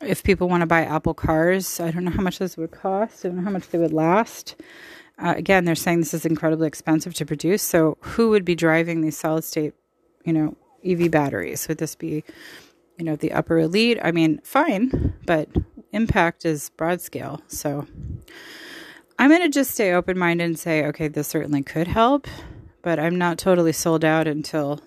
if 0.00 0.24
people 0.24 0.48
want 0.48 0.62
to 0.62 0.66
buy 0.66 0.82
Apple 0.82 1.14
cars, 1.14 1.78
I 1.78 1.92
don't 1.92 2.04
know 2.04 2.10
how 2.10 2.22
much 2.22 2.40
this 2.40 2.56
would 2.56 2.72
cost. 2.72 3.24
I 3.24 3.28
don't 3.28 3.36
know 3.36 3.44
how 3.44 3.50
much 3.50 3.68
they 3.68 3.78
would 3.78 3.92
last. 3.92 4.56
Uh, 5.16 5.34
again, 5.36 5.64
they're 5.64 5.76
saying 5.76 6.00
this 6.00 6.12
is 6.12 6.26
incredibly 6.26 6.66
expensive 6.66 7.14
to 7.14 7.24
produce. 7.24 7.62
So, 7.62 7.96
who 8.00 8.30
would 8.30 8.44
be 8.44 8.56
driving 8.56 9.02
these 9.02 9.16
solid 9.16 9.44
state, 9.44 9.72
you 10.24 10.32
know, 10.32 10.56
EV 10.84 11.08
batteries? 11.08 11.68
Would 11.68 11.78
this 11.78 11.94
be, 11.94 12.24
you 12.98 13.04
know, 13.04 13.14
the 13.14 13.30
upper 13.30 13.60
elite? 13.60 14.00
I 14.02 14.10
mean, 14.10 14.40
fine, 14.42 15.14
but 15.24 15.48
impact 15.92 16.44
is 16.44 16.70
broad 16.70 17.00
scale. 17.00 17.42
So, 17.46 17.86
I'm 19.22 19.30
going 19.30 19.42
to 19.42 19.48
just 19.48 19.70
stay 19.70 19.92
open 19.92 20.18
minded 20.18 20.42
and 20.42 20.58
say, 20.58 20.84
okay, 20.86 21.06
this 21.06 21.28
certainly 21.28 21.62
could 21.62 21.86
help, 21.86 22.26
but 22.82 22.98
I'm 22.98 23.16
not 23.16 23.38
totally 23.38 23.70
sold 23.70 24.04
out 24.04 24.26
until 24.26 24.80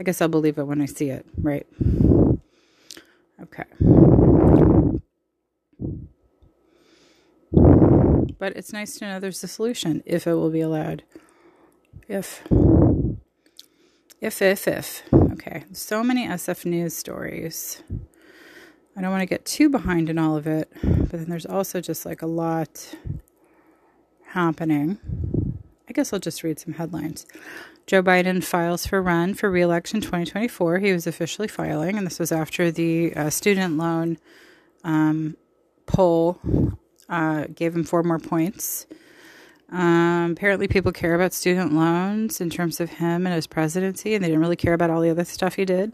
I 0.00 0.02
guess 0.02 0.20
I'll 0.20 0.26
believe 0.26 0.58
it 0.58 0.64
when 0.64 0.80
I 0.80 0.86
see 0.86 1.10
it, 1.10 1.24
right? 1.40 1.64
Okay. 3.40 3.62
But 8.40 8.56
it's 8.56 8.72
nice 8.72 8.98
to 8.98 9.04
know 9.04 9.20
there's 9.20 9.44
a 9.44 9.46
solution 9.46 10.02
if 10.04 10.26
it 10.26 10.34
will 10.34 10.50
be 10.50 10.62
allowed. 10.62 11.04
If. 12.08 12.42
If, 14.20 14.42
if, 14.42 14.66
if. 14.66 15.04
Okay. 15.14 15.62
So 15.70 16.02
many 16.02 16.26
SF 16.26 16.64
news 16.64 16.96
stories. 16.96 17.84
I 18.96 19.00
don't 19.00 19.12
want 19.12 19.22
to 19.22 19.26
get 19.26 19.44
too 19.44 19.68
behind 19.68 20.10
in 20.10 20.18
all 20.18 20.36
of 20.36 20.48
it, 20.48 20.72
but 20.82 21.12
then 21.12 21.28
there's 21.28 21.46
also 21.46 21.80
just 21.80 22.04
like 22.04 22.20
a 22.20 22.26
lot 22.26 22.96
happening. 24.30 24.98
I 25.88 25.92
guess 25.92 26.12
I'll 26.12 26.20
just 26.20 26.42
read 26.42 26.58
some 26.58 26.74
headlines. 26.74 27.26
Joe 27.86 28.02
Biden 28.02 28.42
files 28.44 28.86
for 28.86 29.02
run 29.02 29.34
for 29.34 29.50
reelection 29.50 30.00
2024. 30.00 30.78
He 30.78 30.92
was 30.92 31.06
officially 31.06 31.48
filing, 31.48 31.98
and 31.98 32.06
this 32.06 32.20
was 32.20 32.30
after 32.30 32.70
the 32.70 33.12
uh, 33.14 33.30
student 33.30 33.76
loan 33.76 34.18
um, 34.84 35.36
poll 35.86 36.38
uh, 37.08 37.46
gave 37.52 37.74
him 37.74 37.82
four 37.82 38.04
more 38.04 38.20
points. 38.20 38.86
Um, 39.72 40.32
apparently, 40.32 40.68
people 40.68 40.92
care 40.92 41.14
about 41.14 41.32
student 41.32 41.72
loans 41.72 42.40
in 42.40 42.50
terms 42.50 42.80
of 42.80 42.90
him 42.90 43.26
and 43.26 43.34
his 43.34 43.46
presidency, 43.46 44.14
and 44.14 44.22
they 44.22 44.28
didn't 44.28 44.40
really 44.40 44.56
care 44.56 44.74
about 44.74 44.90
all 44.90 45.00
the 45.00 45.10
other 45.10 45.24
stuff 45.24 45.56
he 45.56 45.64
did. 45.64 45.92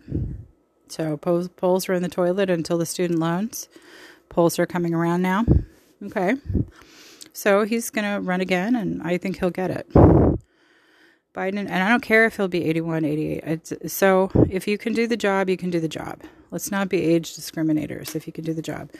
So, 0.88 1.16
polls, 1.16 1.48
polls 1.48 1.88
were 1.88 1.94
in 1.94 2.02
the 2.02 2.08
toilet 2.08 2.50
until 2.50 2.78
the 2.78 2.86
student 2.86 3.18
loans. 3.18 3.68
Polls 4.28 4.58
are 4.58 4.66
coming 4.66 4.94
around 4.94 5.22
now. 5.22 5.44
Okay. 6.02 6.34
So 7.36 7.64
he's 7.64 7.90
going 7.90 8.10
to 8.10 8.18
run 8.18 8.40
again, 8.40 8.74
and 8.74 9.02
I 9.02 9.18
think 9.18 9.38
he'll 9.38 9.50
get 9.50 9.70
it. 9.70 9.86
Biden, 9.92 11.58
and 11.58 11.70
I 11.70 11.90
don't 11.90 12.00
care 12.02 12.24
if 12.24 12.38
he'll 12.38 12.48
be 12.48 12.64
81, 12.64 13.04
88. 13.04 13.44
It's, 13.44 13.92
so 13.92 14.30
if 14.48 14.66
you 14.66 14.78
can 14.78 14.94
do 14.94 15.06
the 15.06 15.18
job, 15.18 15.50
you 15.50 15.58
can 15.58 15.68
do 15.68 15.78
the 15.78 15.86
job. 15.86 16.22
Let's 16.50 16.70
not 16.70 16.88
be 16.88 17.02
age 17.02 17.36
discriminators 17.36 18.16
if 18.16 18.26
you 18.26 18.32
can 18.32 18.42
do 18.42 18.54
the 18.54 18.62
job. 18.62 18.90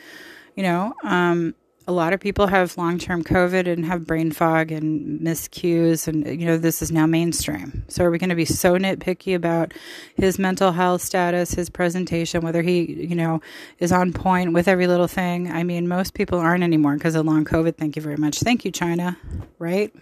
You 0.55 0.61
know, 0.61 0.93
um, 1.03 1.55
a 1.87 1.93
lot 1.93 2.11
of 2.11 2.19
people 2.19 2.47
have 2.47 2.77
long 2.77 2.99
term 2.99 3.23
COVID 3.23 3.65
and 3.65 3.85
have 3.85 4.05
brain 4.05 4.31
fog 4.31 4.71
and 4.71 5.21
miscues, 5.21 6.07
and 6.07 6.25
you 6.39 6.45
know 6.45 6.57
this 6.57 6.81
is 6.81 6.91
now 6.91 7.05
mainstream. 7.05 7.85
So 7.87 8.03
are 8.03 8.11
we 8.11 8.17
going 8.17 8.29
to 8.29 8.35
be 8.35 8.45
so 8.45 8.77
nitpicky 8.77 9.33
about 9.33 9.73
his 10.15 10.37
mental 10.37 10.73
health 10.73 11.01
status, 11.01 11.53
his 11.53 11.69
presentation, 11.69 12.41
whether 12.41 12.61
he 12.61 12.81
you 12.81 13.15
know 13.15 13.41
is 13.79 13.93
on 13.93 14.11
point 14.11 14.51
with 14.51 14.67
every 14.67 14.85
little 14.85 15.07
thing? 15.07 15.49
I 15.49 15.63
mean, 15.63 15.87
most 15.87 16.13
people 16.13 16.39
aren't 16.39 16.63
anymore 16.63 16.95
because 16.95 17.15
of 17.15 17.25
long 17.25 17.45
COVID. 17.45 17.77
Thank 17.77 17.95
you 17.95 18.01
very 18.01 18.17
much. 18.17 18.39
Thank 18.39 18.65
you, 18.65 18.71
China. 18.71 19.17
Right. 19.57 19.93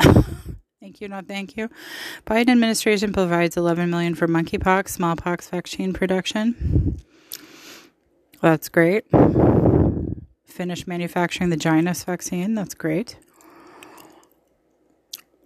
Thank 0.78 1.00
you, 1.00 1.08
not 1.08 1.26
thank 1.26 1.56
you. 1.56 1.68
Biden 2.26 2.48
administration 2.48 3.12
provides 3.12 3.56
11 3.56 3.90
million 3.90 4.14
for 4.14 4.28
monkeypox, 4.28 4.90
smallpox 4.90 5.48
vaccine 5.50 5.92
production. 5.92 6.96
That's 8.40 8.68
great 8.68 9.04
finished 10.56 10.88
manufacturing 10.88 11.50
the 11.50 11.56
Jynneos 11.56 12.04
vaccine. 12.06 12.54
That's 12.54 12.74
great. 12.74 13.18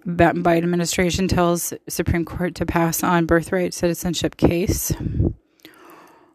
Biden 0.06 0.62
administration 0.62 1.26
tells 1.26 1.74
Supreme 1.88 2.24
Court 2.24 2.54
to 2.54 2.64
pass 2.64 3.02
on 3.02 3.26
birthright 3.26 3.74
citizenship 3.74 4.36
case. 4.36 4.92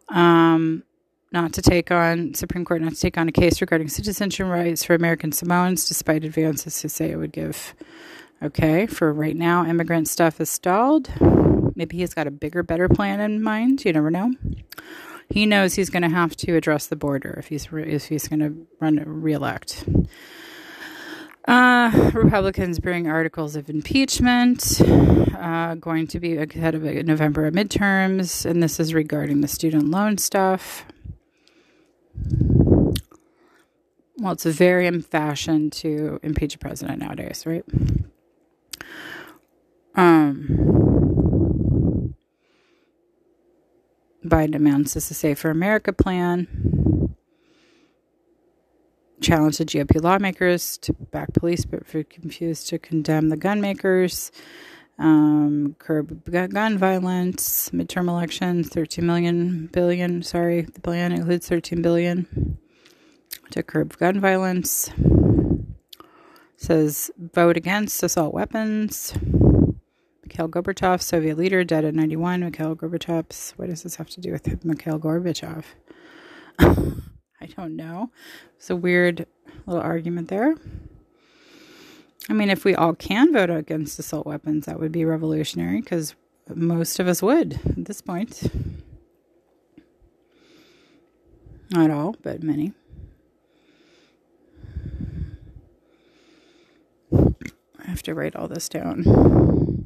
Um, 0.10 0.84
not 1.32 1.54
to 1.54 1.62
take 1.62 1.90
on 1.90 2.34
Supreme 2.34 2.64
Court 2.64 2.82
not 2.82 2.94
to 2.94 3.00
take 3.00 3.18
on 3.18 3.28
a 3.28 3.32
case 3.32 3.60
regarding 3.62 3.88
citizenship 3.88 4.46
rights 4.46 4.84
for 4.84 4.94
American 4.94 5.32
Samoans, 5.32 5.88
despite 5.88 6.24
advances 6.24 6.80
to 6.82 6.90
say 6.90 7.12
it 7.12 7.16
would 7.16 7.32
give. 7.32 7.74
Okay, 8.44 8.86
for 8.86 9.14
right 9.14 9.36
now, 9.36 9.66
immigrant 9.66 10.10
stuff 10.10 10.40
is 10.40 10.50
stalled. 10.50 11.10
Maybe 11.76 11.98
he's 11.98 12.14
got 12.14 12.28
a 12.28 12.32
bigger, 12.32 12.62
better 12.62 12.90
plan 12.90 13.20
in 13.22 13.42
mind. 13.42 13.84
You 13.86 13.94
never 13.94 14.12
know 14.12 14.34
he 15.30 15.46
knows 15.46 15.76
he's 15.76 15.90
going 15.90 16.04
to 16.04 16.10
have 16.10 16.36
to 16.38 16.56
address 16.56 16.88
the 16.88 16.96
border 16.96 17.36
if 17.38 17.48
he's 17.48 17.72
re- 17.72 17.92
if 17.92 18.06
he's 18.06 18.28
going 18.28 18.40
to 18.40 18.68
run 18.80 19.04
reelect. 19.06 19.86
Uh, 21.48 22.12
Republicans 22.14 22.80
bring 22.80 23.08
articles 23.08 23.56
of 23.56 23.70
impeachment, 23.70 24.82
uh, 25.38 25.76
going 25.76 26.08
to 26.08 26.20
be 26.20 26.38
ahead 26.38 26.74
of 26.74 26.82
November 26.84 27.52
midterms, 27.52 28.46
and 28.50 28.64
this 28.64 28.80
is 28.80 28.96
regarding 28.96 29.42
the 29.42 29.48
student 29.48 29.92
loan 29.92 30.18
stuff. 30.18 30.86
Well, 34.18 34.32
it's 34.32 34.46
a 34.46 34.52
very 34.52 34.88
in 34.88 35.02
fashion 35.02 35.70
to 35.72 36.20
impeach 36.24 36.56
a 36.56 36.58
president 36.58 37.00
nowadays, 37.00 37.46
right? 37.46 37.66
Um, 39.96 40.95
Biden 44.26 44.56
announces 44.56 45.10
a 45.12 45.14
Safer 45.14 45.50
America 45.50 45.94
plan 45.94 46.48
challenged 49.22 49.60
the 49.60 49.66
GOP 49.66 50.02
lawmakers 50.02 50.78
to 50.80 50.94
back 50.94 51.34
police, 51.34 51.66
but 51.66 51.88
confused 51.88 52.68
to 52.68 52.78
condemn 52.80 53.30
the 53.30 53.38
gun 53.38 53.62
makers. 53.62 54.32
Um, 54.98 55.76
curb 55.78 56.24
gun 56.32 56.78
violence, 56.78 57.70
midterm 57.72 58.08
elections, 58.08 58.70
13 58.70 59.06
million 59.06 59.68
billion. 59.68 60.24
Sorry, 60.24 60.62
the 60.62 60.80
plan 60.80 61.12
includes 61.12 61.50
13 61.50 61.82
billion 61.82 62.58
to 63.52 63.64
curb 63.64 63.98
gun 63.98 64.22
violence. 64.22 64.90
Says 66.56 67.12
vote 67.18 67.58
against 67.58 68.02
assault 68.04 68.34
weapons. 68.34 69.14
Mikhail 70.26 70.50
Gorbachev, 70.50 71.02
Soviet 71.02 71.38
leader, 71.38 71.64
dead 71.64 71.86
at 71.86 71.94
91. 71.94 72.40
Mikhail 72.42 72.76
Gorbachev's. 72.76 73.54
What 73.58 73.70
does 73.70 73.84
this 73.84 73.98
have 73.98 74.10
to 74.10 74.22
do 74.22 74.32
with 74.32 74.66
Mikhail 74.66 75.00
Gorbachev? 75.00 75.64
I 76.60 77.46
don't 77.56 77.76
know. 77.76 78.10
It's 78.58 78.72
a 78.72 78.76
weird 78.76 79.28
little 79.68 79.84
argument 79.84 80.30
there. 80.30 80.56
I 82.28 82.34
mean, 82.34 82.50
if 82.50 82.66
we 82.66 82.74
all 82.74 82.96
can 82.96 83.32
vote 83.34 83.52
against 83.52 84.00
assault 84.00 84.26
weapons, 84.26 84.66
that 84.66 84.80
would 84.80 84.92
be 84.92 85.06
revolutionary 85.06 85.82
because 85.82 86.16
most 86.54 87.00
of 87.00 87.08
us 87.08 87.22
would 87.22 87.60
at 87.66 87.86
this 87.86 88.02
point. 88.02 88.52
Not 91.70 91.92
all, 91.92 92.16
but 92.24 92.42
many. 92.42 92.74
I 97.14 97.88
have 97.88 98.02
to 98.04 98.16
write 98.16 98.36
all 98.36 98.48
this 98.48 98.68
down. 98.68 99.86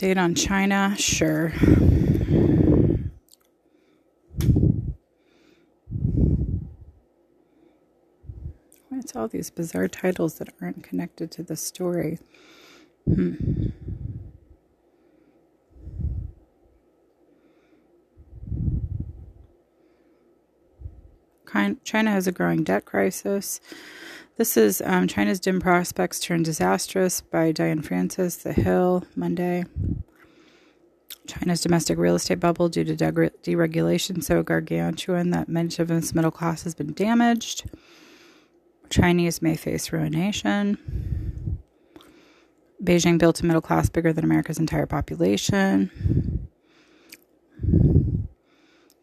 Update 0.00 0.16
on 0.16 0.34
China? 0.34 0.94
Sure. 0.96 1.52
It's 8.92 9.14
all 9.14 9.28
these 9.28 9.50
bizarre 9.50 9.88
titles 9.88 10.38
that 10.38 10.54
aren't 10.62 10.82
connected 10.82 11.30
to 11.32 11.42
the 11.42 11.54
story. 11.54 12.18
Hmm. 13.04 13.34
China 21.84 22.10
has 22.10 22.26
a 22.26 22.32
growing 22.32 22.64
debt 22.64 22.86
crisis. 22.86 23.60
This 24.40 24.56
is 24.56 24.80
um, 24.86 25.06
China's 25.06 25.38
dim 25.38 25.60
prospects 25.60 26.18
turn 26.18 26.42
disastrous 26.42 27.20
by 27.20 27.52
Diane 27.52 27.82
Francis, 27.82 28.36
The 28.36 28.54
Hill, 28.54 29.04
Monday. 29.14 29.66
China's 31.26 31.60
domestic 31.60 31.98
real 31.98 32.14
estate 32.14 32.40
bubble 32.40 32.70
due 32.70 32.84
to 32.84 32.96
deregulation 32.96 34.24
so 34.24 34.42
gargantuan 34.42 35.28
that 35.32 35.50
much 35.50 35.78
of 35.78 35.90
its 35.90 36.14
middle 36.14 36.30
class 36.30 36.62
has 36.62 36.74
been 36.74 36.94
damaged. 36.94 37.68
Chinese 38.88 39.42
may 39.42 39.56
face 39.56 39.92
ruination. 39.92 41.58
Beijing 42.82 43.18
built 43.18 43.42
a 43.42 43.44
middle 43.44 43.60
class 43.60 43.90
bigger 43.90 44.10
than 44.10 44.24
America's 44.24 44.58
entire 44.58 44.86
population. 44.86 46.48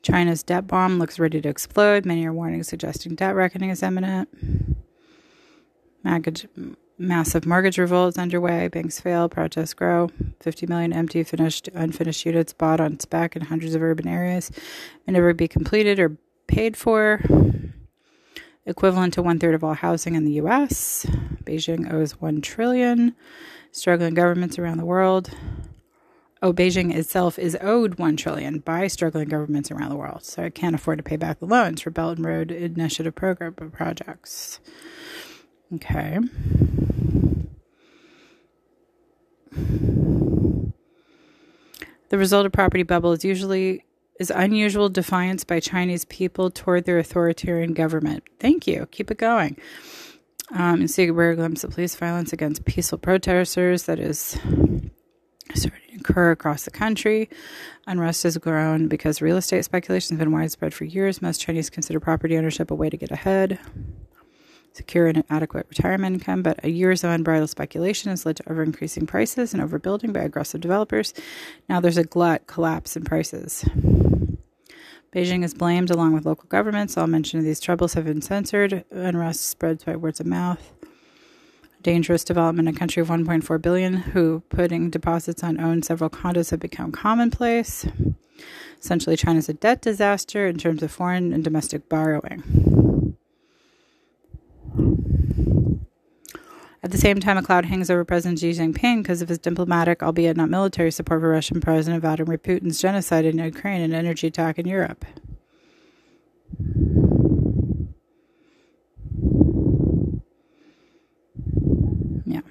China's 0.01 0.41
debt 0.41 0.65
bomb 0.65 0.98
looks 0.98 1.20
ready 1.20 1.39
to 1.41 1.50
explode. 1.50 2.08
Many 2.08 2.25
are 2.25 2.34
warning, 2.34 2.63
suggesting 2.63 3.13
debt 3.13 3.36
reckoning 3.36 3.70
is 3.70 3.84
imminent. 3.84 4.29
Massive 6.98 7.46
mortgage 7.46 7.77
revolt 7.77 8.16
is 8.16 8.18
underway. 8.18 8.68
Banks 8.68 9.00
fail, 9.00 9.29
protests 9.29 9.74
grow. 9.74 10.10
50 10.40 10.68
million 10.68 10.94
empty, 10.94 11.24
finished, 11.24 11.70
unfinished 11.74 12.25
units 12.25 12.53
bought 12.53 12.79
on 12.79 13.00
spec 13.00 13.36
in 13.36 13.44
hundreds 13.44 13.75
of 13.75 13.81
urban 13.81 14.07
areas 14.07 14.51
may 15.05 15.14
never 15.14 15.33
be 15.33 15.48
completed 15.48 16.00
or 16.00 16.18
paid 16.48 16.77
for 16.77 17.22
equivalent 18.66 19.14
to 19.14 19.22
one 19.22 19.40
third 19.40 19.55
of 19.55 19.64
all 19.64 19.74
housing 19.74 20.16
in 20.16 20.25
the 20.25 20.33
U.S. 20.33 21.05
Beijing 21.44 21.92
owes 21.92 22.20
one 22.20 22.42
trillion. 22.42 23.16
Struggling 23.72 24.14
governments 24.14 24.57
around 24.57 24.77
the 24.77 24.86
world. 24.86 25.29
Oh, 26.42 26.53
Beijing 26.53 26.94
itself 26.94 27.40
is 27.40 27.57
owed 27.62 27.96
one 27.96 28.16
trillion 28.16 28.60
by 28.60 28.88
struggling 28.88 29.29
governments 29.29 29.72
around 29.72 29.90
the 29.90 29.96
world, 29.96 30.24
so 30.24 30.44
it 30.44 30.55
can't 30.55 30.75
afford 30.75 31.00
to 31.00 31.03
pay 31.03 31.16
back 31.16 31.40
the 31.40 31.46
loans 31.46 31.81
for 31.81 31.90
Belt 31.90 32.18
and 32.18 32.25
Road 32.25 32.51
Initiative 32.51 33.16
program 33.16 33.53
projects. 33.53 34.60
Okay. 35.74 36.20
The 42.10 42.18
result 42.18 42.46
of 42.46 42.53
property 42.53 42.84
bubble 42.84 43.12
is 43.12 43.25
usually 43.25 43.84
is 44.20 44.32
unusual 44.32 44.90
defiance 44.90 45.44
by 45.44 45.60
Chinese 45.60 46.06
people 46.06 46.50
toward 46.50 46.86
their 46.86 46.98
authoritarian 46.98 47.74
government. 47.74 48.24
Thank 48.40 48.66
you. 48.66 48.88
Keep 48.92 49.12
it 49.12 49.18
going. 49.18 49.58
Um, 50.53 50.80
and 50.80 50.90
see 50.90 51.08
a 51.08 51.14
rare 51.14 51.36
glimpse 51.36 51.66
of 51.66 51.72
police 51.72 51.96
violence 51.96 52.32
against 52.32 52.64
peaceful 52.66 52.98
protesters 52.98 53.84
that 53.84 54.00
is 54.00 54.40
starting 55.53 55.82
to 55.92 56.00
occur 56.00 56.32
across 56.32 56.64
the 56.64 56.72
country. 56.72 57.30
Unrest 57.86 58.24
has 58.24 58.38
grown 58.38 58.88
because 58.88 59.22
real 59.22 59.36
estate 59.36 59.66
speculation 59.66 60.16
has 60.16 60.24
been 60.24 60.32
widespread 60.32 60.74
for 60.74 60.86
years. 60.86 61.22
Most 61.22 61.42
Chinese 61.42 61.70
consider 61.70 62.00
property 62.00 62.38
ownership 62.38 62.72
a 62.72 62.75
way 62.75 62.90
to 62.90 62.98
get 62.98 63.12
ahead 63.12 63.60
secure 64.77 65.07
an 65.07 65.24
adequate 65.29 65.66
retirement 65.70 66.16
income, 66.16 66.44
but 66.44 66.63
a 66.63 66.70
years 66.70 67.03
of 67.03 67.09
unbridled 67.09 67.50
speculation 67.50 68.09
has 68.11 68.25
led 68.25 68.37
to 68.37 68.50
ever 68.50 68.63
increasing 68.63 69.07
prices 69.07 69.53
and 69.53 69.61
overbuilding 69.61 70.13
by 70.13 70.22
aggressive 70.22 70.61
developers. 70.61 71.13
Now 71.68 71.79
there's 71.79 71.98
a 71.98 72.03
glut 72.03 72.48
collapse 72.48 72.96
in 72.96 73.03
prices. 73.03 73.66
Beijing 75.13 75.44
is 75.44 75.53
blamed 75.53 75.90
along 75.90 76.13
with 76.13 76.25
local 76.25 76.48
governments. 76.48 76.96
All 76.96 77.07
mention 77.07 77.40
of 77.40 77.46
these 77.46 77.59
troubles 77.59 77.96
have 77.96 78.05
been 78.05 78.22
censored. 78.22 78.85
Unrest 78.92 79.46
spreads 79.46 79.83
by 79.83 79.96
words 79.96 80.20
of 80.20 80.27
mouth. 80.27 80.74
Dangerous 81.81 82.24
development 82.24 82.68
in 82.68 82.75
a 82.75 82.77
country 82.77 83.01
of 83.01 83.07
1.4 83.07 83.61
billion 83.61 83.94
who 83.96 84.44
putting 84.50 84.90
deposits 84.90 85.44
on 85.44 85.59
owned 85.59 85.85
several 85.85 86.09
condos 86.09 86.51
have 86.51 86.59
become 86.59 86.92
commonplace. 86.92 87.87
Essentially, 88.79 89.16
China's 89.16 89.50
a 89.50 89.53
debt 89.53 89.81
disaster 89.81 90.46
in 90.46 90.57
terms 90.57 90.83
of 90.83 90.92
foreign 90.92 91.33
and 91.33 91.44
domestic 91.44 91.90
borrowing. 91.90 93.17
At 96.83 96.92
the 96.92 96.98
same 96.98 97.20
time, 97.20 97.37
a 97.37 97.44
cloud 97.44 97.66
hangs 97.66 97.90
over 97.90 98.05
President 98.05 98.40
Xi 98.40 98.51
Jinping 98.51 99.03
because 99.03 99.22
of 99.22 99.29
his 99.29 99.40
diplomatic, 99.40 100.01
albeit 100.01 100.37
not 100.37 100.50
military, 100.50 100.92
support 100.92 101.20
for 101.22 101.29
Russian 101.29 101.59
President 101.59 102.01
Vladimir 102.01 102.37
Putin's 102.37 102.79
genocide 102.79 103.25
in 103.25 103.40
Ukraine 103.40 103.81
and 103.81 103.94
energy 103.94 104.27
attack 104.27 104.57
in 104.57 104.68
Europe. 104.68 105.03
Yeah. 112.25 112.42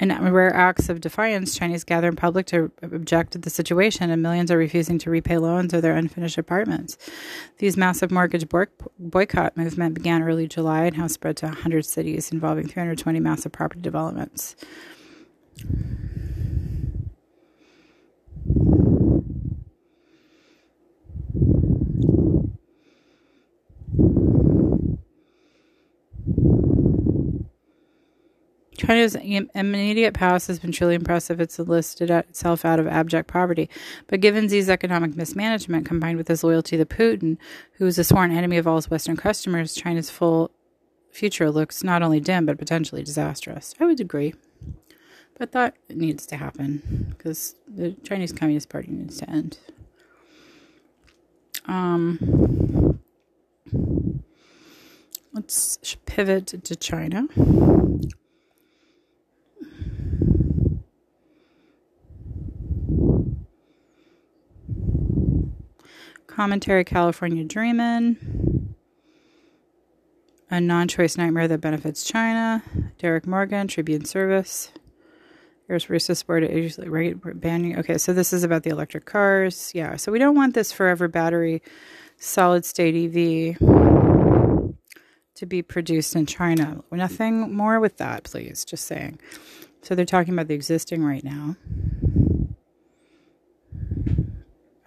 In 0.00 0.10
rare 0.32 0.54
acts 0.54 0.88
of 0.88 1.00
defiance, 1.00 1.58
Chinese 1.58 1.82
gather 1.82 2.06
in 2.06 2.14
public 2.14 2.46
to 2.46 2.70
object 2.82 3.32
to 3.32 3.38
the 3.38 3.50
situation, 3.50 4.10
and 4.10 4.22
millions 4.22 4.50
are 4.50 4.56
refusing 4.56 4.96
to 5.00 5.10
repay 5.10 5.38
loans 5.38 5.74
or 5.74 5.80
their 5.80 5.96
unfinished 5.96 6.38
apartments. 6.38 6.96
These 7.58 7.76
massive 7.76 8.12
mortgage 8.12 8.46
boycott 8.98 9.56
movement 9.56 9.94
began 9.94 10.22
early 10.22 10.46
July 10.46 10.84
and 10.84 10.96
has 10.96 11.14
spread 11.14 11.36
to 11.38 11.46
100 11.46 11.84
cities, 11.84 12.30
involving 12.30 12.68
320 12.68 13.18
massive 13.18 13.50
property 13.50 13.80
developments. 13.80 14.54
China's 28.78 29.14
immediate 29.14 30.14
past 30.14 30.46
has 30.46 30.58
been 30.58 30.72
truly 30.72 30.94
impressive. 30.94 31.40
It's 31.40 31.58
enlisted 31.58 32.10
itself 32.10 32.64
out 32.64 32.80
of 32.80 32.86
abject 32.86 33.28
poverty. 33.28 33.68
But 34.06 34.20
given 34.20 34.48
Xi's 34.48 34.70
economic 34.70 35.16
mismanagement 35.16 35.86
combined 35.86 36.16
with 36.16 36.28
his 36.28 36.42
loyalty 36.42 36.76
to 36.76 36.86
Putin, 36.86 37.36
who 37.74 37.86
is 37.86 37.98
a 37.98 38.04
sworn 38.04 38.30
enemy 38.30 38.56
of 38.56 38.66
all 38.66 38.76
his 38.76 38.88
Western 38.88 39.16
customers, 39.16 39.74
China's 39.74 40.08
full 40.08 40.50
future 41.10 41.50
looks 41.50 41.82
not 41.82 42.02
only 42.02 42.20
dim 42.20 42.46
but 42.46 42.58
potentially 42.58 43.02
disastrous. 43.02 43.74
I 43.80 43.84
would 43.84 44.00
agree. 44.00 44.34
But 45.38 45.52
that 45.52 45.76
needs 45.88 46.24
to 46.26 46.36
happen 46.36 47.06
because 47.10 47.54
the 47.66 47.92
Chinese 48.02 48.32
Communist 48.32 48.68
Party 48.68 48.90
needs 48.90 49.18
to 49.18 49.30
end. 49.30 49.58
Um, 51.66 52.98
Let's 55.32 55.96
pivot 56.04 56.64
to 56.64 56.74
China. 56.74 57.28
Commentary 66.38 66.84
California 66.84 67.42
Dreamin'. 67.42 68.76
A 70.48 70.60
non 70.60 70.86
choice 70.86 71.16
nightmare 71.16 71.48
that 71.48 71.60
benefits 71.60 72.04
China. 72.04 72.62
Derek 72.96 73.26
Morgan, 73.26 73.66
Tribune 73.66 74.04
Service. 74.04 74.70
Air 75.68 75.80
Resources 75.88 76.22
Board 76.22 76.48
usually 76.48 77.14
banning. 77.34 77.76
Okay, 77.76 77.98
so 77.98 78.12
this 78.12 78.32
is 78.32 78.44
about 78.44 78.62
the 78.62 78.70
electric 78.70 79.04
cars. 79.04 79.72
Yeah, 79.74 79.96
so 79.96 80.12
we 80.12 80.20
don't 80.20 80.36
want 80.36 80.54
this 80.54 80.70
forever 80.70 81.08
battery 81.08 81.60
solid 82.18 82.64
state 82.64 82.94
EV 82.94 83.58
to 85.34 85.44
be 85.44 85.60
produced 85.60 86.14
in 86.14 86.24
China. 86.24 86.84
Nothing 86.92 87.52
more 87.52 87.80
with 87.80 87.96
that, 87.96 88.22
please. 88.22 88.64
Just 88.64 88.86
saying. 88.86 89.18
So 89.82 89.96
they're 89.96 90.04
talking 90.04 90.34
about 90.34 90.46
the 90.46 90.54
existing 90.54 91.04
right 91.04 91.24
now. 91.24 91.56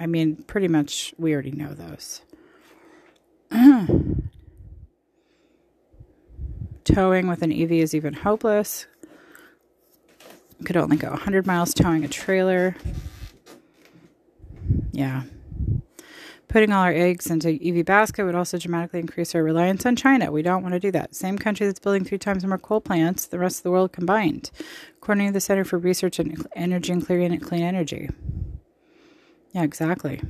I 0.01 0.07
mean, 0.07 0.37
pretty 0.47 0.67
much 0.67 1.13
we 1.19 1.31
already 1.31 1.51
know 1.51 1.75
those. 1.75 2.21
Towing 6.83 7.27
with 7.27 7.43
an 7.43 7.53
EV 7.53 7.71
is 7.73 7.93
even 7.93 8.15
hopeless. 8.15 8.87
Could 10.65 10.75
only 10.75 10.97
go 10.97 11.11
100 11.11 11.45
miles 11.45 11.75
towing 11.75 12.03
a 12.03 12.07
trailer. 12.07 12.75
Yeah. 14.91 15.21
Putting 16.47 16.71
all 16.71 16.83
our 16.83 16.91
eggs 16.91 17.27
into 17.29 17.59
EV 17.63 17.85
basket 17.85 18.25
would 18.25 18.33
also 18.33 18.57
dramatically 18.57 19.01
increase 19.01 19.35
our 19.35 19.43
reliance 19.43 19.85
on 19.85 19.95
China. 19.95 20.31
We 20.31 20.41
don't 20.41 20.63
want 20.63 20.73
to 20.73 20.79
do 20.79 20.89
that. 20.93 21.13
Same 21.13 21.37
country 21.37 21.67
that's 21.67 21.79
building 21.79 22.05
three 22.05 22.17
times 22.17 22.43
more 22.43 22.57
coal 22.57 22.81
plants, 22.81 23.27
the 23.27 23.37
rest 23.37 23.59
of 23.59 23.63
the 23.63 23.71
world 23.71 23.91
combined, 23.93 24.49
according 24.97 25.27
to 25.27 25.33
the 25.33 25.39
Center 25.39 25.63
for 25.63 25.77
Research 25.77 26.17
and 26.17 26.47
Energy 26.55 26.91
and 26.91 27.05
Clean 27.05 27.61
Energy. 27.61 28.09
Yeah, 29.53 29.63
exactly. 29.63 30.21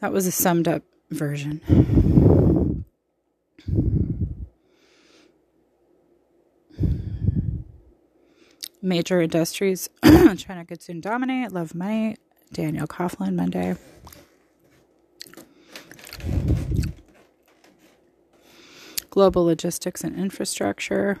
That 0.00 0.12
was 0.12 0.26
a 0.26 0.32
summed 0.32 0.66
up 0.66 0.82
version. 1.10 1.60
Major 8.80 9.20
industries. 9.20 9.88
China 10.02 10.64
could 10.64 10.82
soon 10.82 11.00
dominate. 11.00 11.52
Love 11.52 11.74
money. 11.74 12.16
Daniel 12.52 12.86
Coughlin, 12.86 13.34
Monday. 13.34 13.76
Global 19.10 19.44
logistics 19.44 20.02
and 20.02 20.18
infrastructure. 20.18 21.18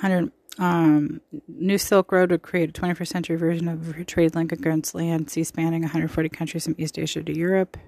100 0.00 0.32
um, 0.60 1.22
New 1.48 1.78
Silk 1.78 2.12
Road 2.12 2.30
would 2.30 2.42
create 2.42 2.68
a 2.68 2.72
21st 2.80 3.08
century 3.08 3.36
version 3.36 3.66
of 3.66 3.96
a 3.96 4.04
trade 4.04 4.34
link 4.34 4.52
against 4.52 4.94
land 4.94 5.30
sea 5.30 5.42
spanning 5.42 5.80
140 5.80 6.28
countries 6.28 6.64
from 6.64 6.74
East 6.76 6.98
Asia 6.98 7.22
to 7.22 7.36
Europe. 7.36 7.78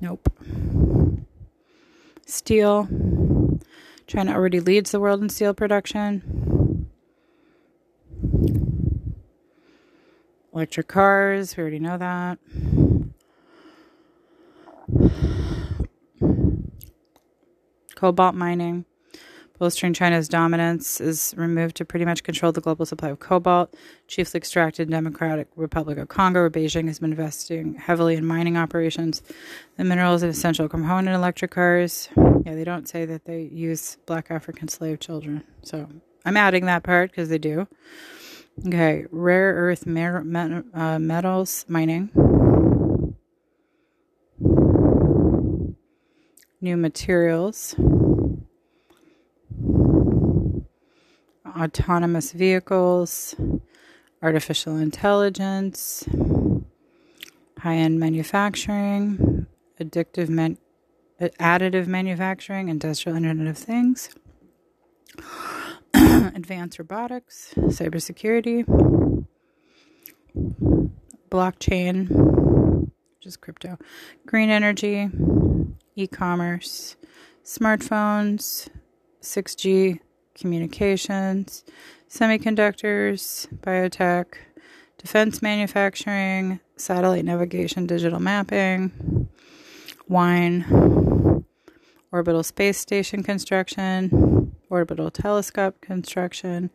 Nope. 0.00 0.28
Steel. 2.26 2.88
China 4.08 4.32
already 4.34 4.58
leads 4.58 4.90
the 4.90 4.98
world 4.98 5.22
in 5.22 5.28
steel 5.28 5.54
production. 5.54 6.88
Electric 10.52 10.88
cars, 10.88 11.56
we 11.56 11.60
already 11.60 11.78
know 11.78 11.98
that. 11.98 12.38
Cobalt 17.94 18.34
mining. 18.34 18.84
Bolstering 19.58 19.92
China's 19.92 20.28
dominance 20.28 21.00
is 21.00 21.34
removed 21.36 21.76
to 21.76 21.84
pretty 21.84 22.04
much 22.04 22.22
control 22.22 22.52
the 22.52 22.60
global 22.60 22.86
supply 22.86 23.08
of 23.08 23.18
cobalt, 23.18 23.74
chiefly 24.06 24.38
extracted 24.38 24.86
in 24.86 24.92
Democratic 24.92 25.48
Republic 25.56 25.98
of 25.98 26.06
Congo, 26.08 26.40
where 26.40 26.50
Beijing 26.50 26.86
has 26.86 27.00
been 27.00 27.10
investing 27.10 27.74
heavily 27.74 28.14
in 28.14 28.24
mining 28.24 28.56
operations. 28.56 29.20
The 29.76 29.82
mineral 29.84 30.14
is 30.14 30.22
an 30.22 30.28
essential 30.28 30.68
component 30.68 31.08
in 31.08 31.14
electric 31.14 31.50
cars. 31.50 32.08
Yeah, 32.44 32.54
they 32.54 32.62
don't 32.62 32.88
say 32.88 33.04
that 33.06 33.24
they 33.24 33.42
use 33.42 33.98
black 34.06 34.30
African 34.30 34.68
slave 34.68 35.00
children. 35.00 35.42
So 35.62 35.88
I'm 36.24 36.36
adding 36.36 36.66
that 36.66 36.84
part 36.84 37.10
because 37.10 37.28
they 37.28 37.38
do. 37.38 37.66
Okay, 38.64 39.06
rare 39.10 39.54
earth 39.54 39.86
mer- 39.86 40.22
met- 40.22 40.64
uh, 40.72 40.98
metals 41.00 41.64
mining. 41.68 42.10
New 46.60 46.76
materials. 46.76 47.74
Autonomous 51.56 52.32
vehicles, 52.32 53.34
artificial 54.22 54.76
intelligence, 54.76 56.04
high 57.58 57.76
end 57.76 57.98
manufacturing, 57.98 59.46
addictive 59.80 60.28
man- 60.28 60.58
additive 61.20 61.86
manufacturing, 61.86 62.68
industrial 62.68 63.16
Internet 63.16 63.48
of 63.48 63.58
Things, 63.58 64.10
advanced 65.94 66.78
robotics, 66.78 67.54
cybersecurity, 67.56 68.64
blockchain, 71.30 72.08
which 72.08 73.26
is 73.26 73.36
crypto, 73.36 73.78
green 74.26 74.50
energy, 74.50 75.10
e 75.96 76.06
commerce, 76.06 76.96
smartphones, 77.44 78.68
6G, 79.22 79.98
communications, 80.38 81.64
semiconductors, 82.08 83.46
biotech, 83.60 84.26
defense 84.98 85.42
manufacturing, 85.42 86.60
satellite 86.76 87.24
navigation, 87.24 87.86
digital 87.86 88.20
mapping, 88.20 89.28
wine, 90.08 91.44
orbital 92.12 92.42
space 92.42 92.78
station 92.78 93.22
construction, 93.22 94.54
orbital 94.70 95.10
telescope 95.10 95.80
construction, 95.80 96.70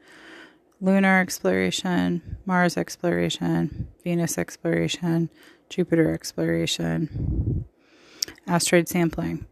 lunar 0.82 1.20
exploration, 1.20 2.38
Mars 2.46 2.78
exploration, 2.78 3.88
Venus 4.04 4.38
exploration, 4.38 5.30
Jupiter 5.70 6.14
exploration, 6.14 7.66
asteroid 8.48 8.88
sampling 8.88 9.46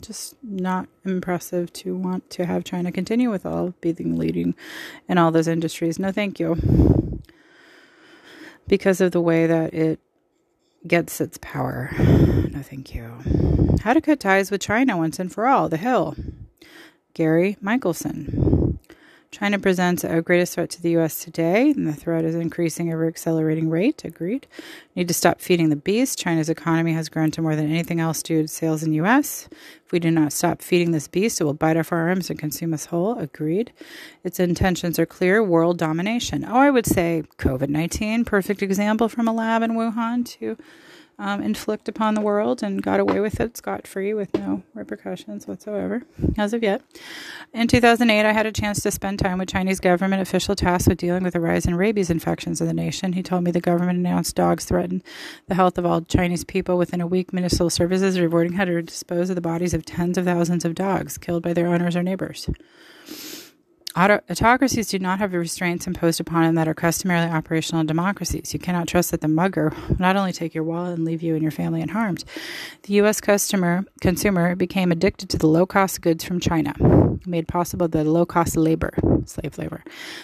just 0.00 0.36
not 0.42 0.88
impressive 1.04 1.72
to 1.74 1.96
want 1.96 2.28
to 2.30 2.46
have 2.46 2.64
China 2.64 2.92
continue 2.92 3.30
with 3.30 3.46
all 3.46 3.74
being 3.80 4.16
leading 4.16 4.54
in 5.08 5.18
all 5.18 5.30
those 5.30 5.48
industries. 5.48 5.98
No, 5.98 6.12
thank 6.12 6.38
you. 6.40 7.20
Because 8.66 9.00
of 9.00 9.12
the 9.12 9.20
way 9.20 9.46
that 9.46 9.72
it 9.74 10.00
gets 10.86 11.20
its 11.20 11.38
power. 11.40 11.90
No, 11.98 12.62
thank 12.62 12.94
you. 12.94 13.12
How 13.82 13.92
to 13.92 14.00
cut 14.00 14.20
ties 14.20 14.50
with 14.50 14.60
China 14.60 14.96
once 14.96 15.18
and 15.18 15.32
for 15.32 15.46
all. 15.46 15.68
The 15.68 15.76
Hill. 15.76 16.16
Gary 17.14 17.56
Michelson. 17.60 18.45
China 19.38 19.58
presents 19.58 20.02
a 20.02 20.22
greatest 20.22 20.54
threat 20.54 20.70
to 20.70 20.80
the 20.80 20.92
U.S. 20.92 21.22
today, 21.22 21.68
and 21.68 21.86
the 21.86 21.92
threat 21.92 22.24
is 22.24 22.34
increasing 22.34 22.90
at 22.90 22.96
an 22.96 23.06
accelerating 23.06 23.68
rate. 23.68 24.02
Agreed. 24.02 24.46
Need 24.94 25.08
to 25.08 25.14
stop 25.14 25.42
feeding 25.42 25.68
the 25.68 25.76
beast. 25.76 26.18
China's 26.18 26.48
economy 26.48 26.94
has 26.94 27.10
grown 27.10 27.30
to 27.32 27.42
more 27.42 27.54
than 27.54 27.70
anything 27.70 28.00
else 28.00 28.22
due 28.22 28.40
to 28.40 28.48
sales 28.48 28.82
in 28.82 28.94
U.S. 28.94 29.46
If 29.84 29.92
we 29.92 29.98
do 29.98 30.10
not 30.10 30.32
stop 30.32 30.62
feeding 30.62 30.92
this 30.92 31.06
beast, 31.06 31.38
it 31.38 31.44
will 31.44 31.52
bite 31.52 31.76
off 31.76 31.92
our 31.92 32.08
arms 32.08 32.30
and 32.30 32.38
consume 32.38 32.72
us 32.72 32.86
whole. 32.86 33.18
Agreed. 33.18 33.74
Its 34.24 34.40
intentions 34.40 34.98
are 34.98 35.04
clear 35.04 35.44
world 35.44 35.76
domination. 35.76 36.42
Oh, 36.42 36.56
I 36.56 36.70
would 36.70 36.86
say 36.86 37.24
COVID 37.36 37.68
19, 37.68 38.24
perfect 38.24 38.62
example 38.62 39.10
from 39.10 39.28
a 39.28 39.34
lab 39.34 39.60
in 39.60 39.72
Wuhan 39.72 40.24
to 40.38 40.56
um, 41.18 41.42
inflict 41.42 41.88
upon 41.88 42.14
the 42.14 42.20
world 42.20 42.62
and 42.62 42.82
got 42.82 43.00
away 43.00 43.20
with 43.20 43.40
it 43.40 43.56
scot 43.56 43.86
free 43.86 44.12
with 44.12 44.34
no 44.34 44.62
repercussions 44.74 45.46
whatsoever 45.46 46.02
as 46.36 46.52
of 46.52 46.62
yet. 46.62 46.82
In 47.54 47.68
2008, 47.68 48.26
I 48.26 48.32
had 48.32 48.46
a 48.46 48.52
chance 48.52 48.82
to 48.82 48.90
spend 48.90 49.18
time 49.18 49.38
with 49.38 49.48
Chinese 49.48 49.80
government 49.80 50.20
official 50.20 50.54
tasked 50.54 50.88
with 50.88 50.98
dealing 50.98 51.22
with 51.22 51.32
the 51.32 51.40
rise 51.40 51.64
in 51.66 51.74
rabies 51.74 52.10
infections 52.10 52.60
in 52.60 52.66
the 52.66 52.74
nation. 52.74 53.14
He 53.14 53.22
told 53.22 53.44
me 53.44 53.50
the 53.50 53.60
government 53.60 53.98
announced 53.98 54.36
dogs 54.36 54.66
threatened 54.66 55.02
the 55.48 55.54
health 55.54 55.78
of 55.78 55.86
all 55.86 56.02
Chinese 56.02 56.44
people. 56.44 56.76
Within 56.76 57.00
a 57.00 57.06
week, 57.06 57.32
municipal 57.32 57.70
services 57.70 58.20
reporting 58.20 58.54
how 58.54 58.66
to 58.66 58.82
dispose 58.82 59.30
of 59.30 59.36
the 59.36 59.40
bodies 59.40 59.72
of 59.72 59.86
tens 59.86 60.18
of 60.18 60.26
thousands 60.26 60.64
of 60.64 60.74
dogs 60.74 61.16
killed 61.16 61.42
by 61.42 61.54
their 61.54 61.68
owners 61.68 61.96
or 61.96 62.02
neighbors. 62.02 62.48
Autocracies 63.96 64.88
do 64.88 64.98
not 64.98 65.20
have 65.20 65.30
the 65.30 65.38
restraints 65.38 65.86
imposed 65.86 66.20
upon 66.20 66.42
them 66.42 66.54
that 66.56 66.68
are 66.68 66.74
customarily 66.74 67.30
operational 67.30 67.80
in 67.80 67.86
democracies. 67.86 68.52
You 68.52 68.60
cannot 68.60 68.88
trust 68.88 69.10
that 69.10 69.22
the 69.22 69.28
mugger 69.28 69.72
will 69.88 69.96
not 69.98 70.16
only 70.16 70.32
take 70.32 70.54
your 70.54 70.64
wallet 70.64 70.98
and 70.98 71.06
leave 71.06 71.22
you 71.22 71.32
and 71.32 71.42
your 71.42 71.50
family 71.50 71.80
unharmed. 71.80 72.22
The 72.82 72.92
U.S. 72.94 73.22
customer 73.22 73.86
consumer 74.02 74.54
became 74.54 74.92
addicted 74.92 75.30
to 75.30 75.38
the 75.38 75.46
low 75.46 75.64
cost 75.64 76.02
goods 76.02 76.24
from 76.24 76.40
China, 76.40 76.74
made 77.24 77.48
possible 77.48 77.88
the 77.88 78.04
low 78.04 78.26
cost 78.26 78.54
labor, 78.54 78.92
slave 79.24 79.56
labor, 79.56 79.82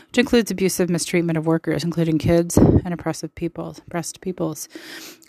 which 0.08 0.18
includes 0.18 0.50
abusive 0.50 0.90
mistreatment 0.90 1.38
of 1.38 1.46
workers, 1.46 1.82
including 1.82 2.18
kids 2.18 2.58
and 2.58 2.92
oppressive 2.92 3.34
peoples, 3.34 3.78
oppressed 3.86 4.20
peoples. 4.20 4.68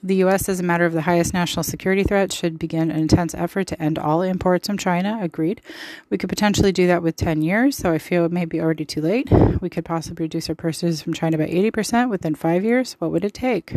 The 0.05 0.15
U.S., 0.15 0.49
as 0.49 0.59
a 0.59 0.63
matter 0.63 0.85
of 0.85 0.91
the 0.91 1.03
highest 1.03 1.33
national 1.33 1.63
security 1.63 2.03
threat, 2.03 2.33
should 2.33 2.59
begin 2.59 2.91
an 2.91 2.99
intense 2.99 3.33
effort 3.33 3.67
to 3.67 3.81
end 3.81 3.97
all 3.97 4.21
imports 4.21 4.67
from 4.67 4.77
China. 4.77 5.17
Agreed. 5.21 5.61
We 6.09 6.17
could 6.17 6.27
potentially 6.27 6.73
do 6.73 6.87
that 6.87 7.01
with 7.01 7.15
10 7.15 7.41
years, 7.41 7.77
so 7.77 7.93
I 7.93 7.99
feel 7.99 8.27
may 8.33 8.45
be 8.45 8.59
already 8.59 8.85
too 8.85 9.01
late. 9.01 9.29
We 9.61 9.69
could 9.69 9.85
possibly 9.85 10.25
reduce 10.25 10.49
our 10.49 10.55
purchases 10.55 11.01
from 11.01 11.13
China 11.13 11.37
by 11.37 11.47
80% 11.47 12.09
within 12.09 12.35
five 12.35 12.63
years. 12.63 12.93
What 12.93 13.11
would 13.11 13.23
it 13.23 13.33
take? 13.33 13.75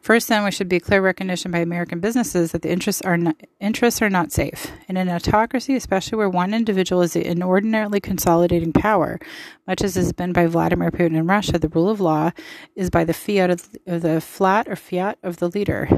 First, 0.00 0.26
then, 0.26 0.42
we 0.42 0.50
should 0.50 0.68
be 0.68 0.80
clear 0.80 1.00
recognition 1.00 1.52
by 1.52 1.58
American 1.58 2.00
businesses 2.00 2.50
that 2.50 2.62
the 2.62 2.72
interests 2.72 3.02
are 3.02 3.16
not, 3.16 3.36
interests 3.60 4.02
are 4.02 4.10
not 4.10 4.32
safe. 4.32 4.72
In 4.88 4.96
an 4.96 5.08
autocracy, 5.08 5.76
especially 5.76 6.18
where 6.18 6.28
one 6.28 6.52
individual 6.52 7.02
is 7.02 7.12
the 7.12 7.24
inordinately 7.24 8.00
consolidating 8.00 8.72
power, 8.72 9.20
much 9.64 9.80
as 9.80 9.94
has 9.94 10.12
been 10.12 10.32
by 10.32 10.46
Vladimir 10.46 10.90
Putin 10.90 11.16
in 11.16 11.28
Russia, 11.28 11.56
the 11.56 11.68
rule 11.68 11.88
of 11.88 12.00
law 12.00 12.32
is 12.74 12.90
by 12.90 13.04
the 13.04 13.14
fiat 13.14 13.48
of 13.50 13.70
the 13.86 14.20
flat 14.20 14.66
or 14.66 14.74
fiat 14.74 15.18
of 15.22 15.36
the 15.36 15.48
leader. 15.48 15.88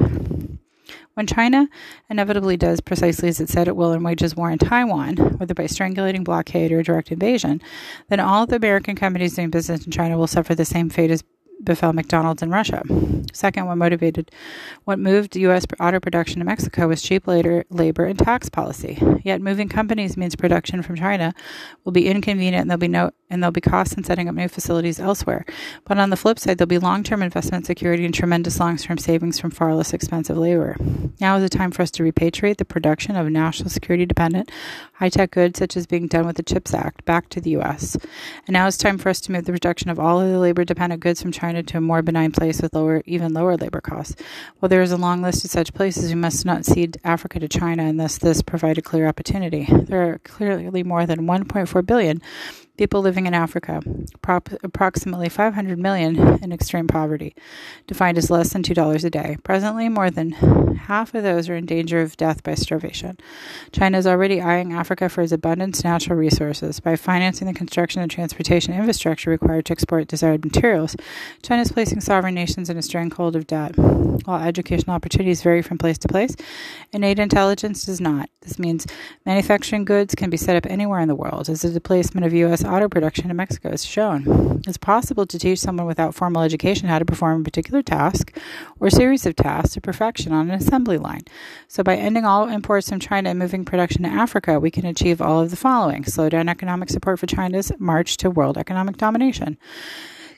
When 1.15 1.29
China 1.29 1.69
inevitably 2.11 2.57
does 2.57 2.81
precisely 2.81 3.29
as 3.29 3.41
it 3.41 3.49
said 3.49 3.69
it 3.69 3.77
will 3.77 3.93
and 3.93 4.05
wages 4.05 4.35
war 4.35 4.51
in 4.51 4.59
Taiwan, 4.59 5.17
whether 5.39 5.55
by 5.55 5.65
strangulating 5.65 6.25
blockade 6.25 6.73
or 6.73 6.83
direct 6.83 7.13
invasion, 7.13 7.63
then 8.09 8.19
all 8.19 8.47
the 8.47 8.57
American 8.57 8.97
companies 8.97 9.37
doing 9.37 9.51
business 9.51 9.87
in 9.87 9.93
China 9.93 10.19
will 10.19 10.27
suffer 10.27 10.57
the 10.57 10.65
same 10.65 10.91
fate 10.91 11.13
as 11.13 11.23
befell 11.63 11.93
McDonald's 11.93 12.43
in 12.43 12.51
Russia. 12.51 12.83
Second, 13.33 13.67
what 13.67 13.77
motivated, 13.77 14.31
what 14.85 14.99
moved 14.99 15.37
U.S. 15.37 15.65
auto 15.81 16.01
production 16.01 16.41
to 16.41 16.45
Mexico 16.45 16.89
was 16.89 17.03
cheap 17.03 17.27
labor, 17.27 17.65
labor 17.71 18.05
and 18.05 18.19
tax 18.19 18.49
policy. 18.49 19.01
Yet, 19.23 19.41
moving 19.41 19.69
companies 19.69 20.17
means 20.17 20.37
production 20.37 20.83
from 20.83 20.97
China 20.97 21.35
will 21.85 21.93
be 21.93 22.09
inconvenient, 22.09 22.63
and 22.63 22.71
there'll 22.71 22.79
be 22.79 22.89
no 22.89 23.11
and 23.31 23.43
there'll 23.43 23.53
be 23.53 23.61
costs 23.61 23.95
in 23.95 24.05
setting 24.05 24.29
up 24.29 24.35
new 24.35 24.47
facilities 24.47 25.01
elsewhere. 25.01 25.45
But 25.85 25.99
on 25.99 26.11
the 26.11 26.17
flip 26.17 26.39
side, 26.39 26.59
there'll 26.59 26.69
be 26.69 26.79
long-term 26.79 27.23
investment 27.23 27.67
security 27.67 28.05
and 28.05 28.15
tremendous 28.15 28.61
long-term 28.61 28.99
savings 28.99 29.41
from 29.41 29.51
far 29.51 29.75
less 29.75 29.93
expensive 29.93 30.37
labor. 30.37 30.77
Now 31.21 31.37
is 31.37 31.43
the 31.43 31.49
time 31.49 31.73
for 31.73 31.83
us 31.83 31.91
to 31.93 32.05
repatriate 32.05 32.59
the 32.59 32.65
production 32.65 33.17
of 33.17 33.29
national 33.29 33.71
security-dependent 33.71 34.53
high-tech 34.93 35.33
goods, 35.33 35.59
such 35.59 35.77
as 35.77 35.87
being 35.87 36.07
done 36.07 36.27
with 36.27 36.37
the 36.37 36.43
CHIPS 36.45 36.75
Act, 36.75 37.05
back 37.05 37.29
to 37.31 37.41
the 37.41 37.51
U.S. 37.51 37.97
And 38.47 38.53
now 38.53 38.69
it's 38.69 38.77
time 38.77 38.99
for 38.99 39.09
us 39.09 39.21
to 39.23 39.33
move 39.33 39.47
the 39.47 39.53
production 39.53 39.91
of 39.91 39.99
all 39.99 40.21
of 40.21 40.31
the 40.31 40.39
labor-dependent 40.39 41.01
goods 41.01 41.21
from 41.21 41.33
China 41.33 41.44
to 41.53 41.79
a 41.79 41.81
more 41.81 42.03
benign 42.03 42.33
place 42.33 42.61
with 42.61 42.75
lower, 42.75 43.03
even 43.07 43.33
lower 43.35 43.57
labor 43.57 43.81
costs. 43.81 44.17
While 44.59 44.69
there 44.69 44.83
is 44.83 44.93
a 44.93 44.97
long 44.97 45.23
list 45.23 45.45
of 45.45 45.51
such 45.51 45.75
places, 45.75 46.09
we 46.09 46.15
must 46.15 46.45
not 46.45 46.65
cede 46.65 46.99
Africa 47.05 47.39
to 47.41 47.49
China, 47.49 47.93
thus 47.93 48.19
this 48.19 48.43
provide 48.43 48.79
a 48.79 48.83
clear 48.83 49.07
opportunity. 49.07 49.69
There 49.71 50.11
are 50.11 50.19
clearly 50.19 50.83
more 50.83 51.07
than 51.07 51.27
1.4 51.27 51.87
billion 51.87 52.23
people 52.77 53.01
living 53.01 53.27
in 53.27 53.35
Africa, 53.35 53.81
approximately 54.63 55.29
500 55.29 55.79
million 55.79 56.43
in 56.43 56.53
extreme 56.53 56.89
poverty, 56.89 57.35
defined 57.87 58.19
as 58.19 58.31
less 58.31 58.53
than 58.53 58.63
$2 58.63 59.05
a 59.05 59.11
day. 59.11 59.37
Presently, 59.45 59.89
more 59.89 60.11
than 60.11 60.33
half 60.33 61.15
of 61.15 61.23
those 61.23 61.49
are 61.49 61.55
in 61.55 61.67
danger 61.67 62.01
of 62.01 62.17
death 62.17 62.43
by 62.43 62.55
starvation. 62.55 63.17
China 63.71 63.97
is 63.99 64.07
already 64.07 64.41
eyeing 64.41 64.73
Africa 64.73 65.09
for 65.09 65.23
its 65.23 65.33
abundant 65.33 65.83
natural 65.85 66.19
resources. 66.19 66.81
By 66.81 66.97
financing 66.97 67.47
the 67.47 67.55
construction 67.55 68.03
and 68.03 68.11
transportation 68.11 68.75
infrastructure 68.75 69.31
required 69.31 69.67
to 69.67 69.73
export 69.73 70.09
desired 70.09 70.45
materials, 70.45 70.97
China 71.43 71.63
is 71.63 71.73
placing 71.73 72.01
sovereign 72.01 72.35
nations 72.35 72.69
in 72.69 72.77
a 72.77 72.83
stranglehold 72.83 73.37
of 73.37 73.47
debt. 73.47 73.77
While 73.77 74.43
educational 74.43 74.97
opportunities 74.97 75.43
vary 75.43 75.63
from 75.63 75.79
place 75.79 75.99
to 75.99 76.09
place, 76.09 76.35
innate 76.93 77.19
intelligence 77.19 77.85
does 77.85 78.01
not. 78.01 78.31
This 78.41 78.59
means 78.59 78.87
manufacturing 79.25 79.85
goods 79.85 80.15
can 80.15 80.31
be 80.31 80.37
set 80.37 80.57
up 80.57 80.67
anywhere 80.67 81.01
in 81.01 81.09
the 81.09 81.15
world. 81.15 81.49
As 81.49 81.63
the 81.63 81.71
displacement 81.71 82.27
of 82.27 82.33
U.S 82.33 82.64
auto 82.65 82.89
production 82.89 83.31
in 83.31 83.37
Mexico 83.37 83.71
is 83.71 83.85
shown. 83.85 84.63
It's 84.67 84.79
possible 84.79 85.27
to 85.27 85.39
teach 85.39 85.59
someone 85.59 85.87
without 85.87 86.15
formal 86.15 86.43
education 86.43 86.89
how 86.89 86.99
to 86.99 87.05
perform 87.05 87.41
a 87.41 87.45
particular 87.45 87.83
task 87.83 88.37
or 88.81 88.91
series 88.91 89.27
of 89.27 89.37
tasks 89.37 89.75
to 89.75 89.81
perfection 89.81 90.33
on 90.33 90.51
an 90.51 90.57
assembly 90.57 90.99
line. 90.99 91.23
So, 91.69 91.83
by 91.83 91.97
ending 91.97 92.25
all 92.25 92.49
imports 92.49 92.89
from 92.89 93.01
China 93.01 93.31
and 93.31 93.39
moving 93.39 93.65
production 93.65 94.03
to 94.03 94.09
Africa, 94.09 94.59
we 94.59 94.71
can 94.71 94.87
achieve 94.87 95.21
all 95.21 95.41
of 95.41 95.51
the 95.51 95.57
following 95.57 96.05
slow 96.05 96.29
down 96.29 96.49
economic 96.49 96.91
support 96.91 97.19
for 97.19 97.27
China's 97.27 97.73
march 97.79 98.17
to 98.19 98.31
world 98.31 98.59
economic 98.59 98.97
domination 98.97 99.59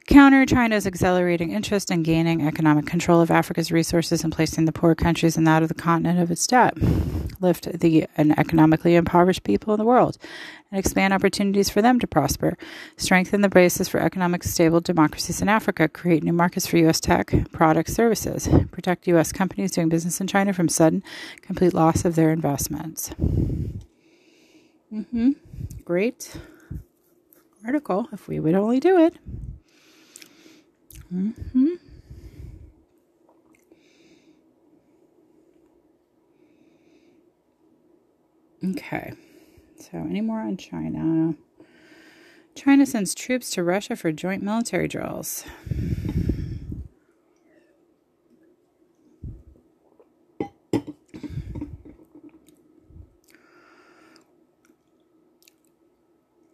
counter 0.07 0.47
China's 0.47 0.87
accelerating 0.87 1.51
interest 1.51 1.91
in 1.91 2.03
gaining 2.03 2.47
economic 2.47 2.87
control 2.87 3.21
of 3.21 3.31
Africa's 3.31 3.73
resources 3.73 4.23
and 4.23 4.33
placing 4.33 4.65
the 4.65 4.73
poor 4.73 4.95
countries 4.95 5.37
and 5.37 5.47
that 5.47 5.63
of 5.63 5.69
the 5.69 5.75
continent 5.75 6.21
of 6.21 6.31
its 6.31 6.47
debt, 6.47 6.75
lift 7.41 7.81
the 7.81 8.07
economically 8.17 8.95
impoverished 8.95 9.43
people 9.43 9.75
in 9.75 9.79
the 9.79 9.85
world, 9.85 10.17
and 10.71 10.79
expand 10.79 11.13
opportunities 11.13 11.69
for 11.69 11.83
them 11.83 11.99
to 11.99 12.07
prosper, 12.07 12.57
strengthen 12.97 13.41
the 13.41 13.49
basis 13.49 13.89
for 13.89 14.01
economic 14.01 14.43
stable 14.43 14.81
democracies 14.81 15.43
in 15.43 15.49
Africa, 15.49 15.89
create 15.89 16.23
new 16.23 16.33
markets 16.33 16.67
for 16.67 16.77
U.S. 16.79 17.01
tech, 17.01 17.33
products, 17.51 17.93
services, 17.93 18.49
protect 18.71 19.07
U.S. 19.09 19.33
companies 19.33 19.73
doing 19.73 19.89
business 19.89 20.21
in 20.21 20.27
China 20.27 20.53
from 20.53 20.69
sudden, 20.69 21.03
complete 21.43 21.75
loss 21.75 22.05
of 22.05 22.15
their 22.15 22.31
investments. 22.31 23.11
Mm-hmm. 24.93 25.33
Great 25.85 26.37
article 27.65 28.09
if 28.13 28.29
we 28.29 28.39
would 28.39 28.55
only 28.55 28.79
do 28.79 28.99
it. 28.99 29.17
Mm-hmm. 31.13 31.75
Okay. 38.71 39.13
So, 39.79 39.99
any 39.99 40.21
more 40.21 40.41
on 40.41 40.57
China? 40.57 41.35
China 42.55 42.87
sends 42.87 43.15
troops 43.15 43.51
to 43.51 43.63
Russia 43.63 43.95
for 43.95 44.11
joint 44.13 44.43
military 44.43 44.89
drills. 44.89 45.45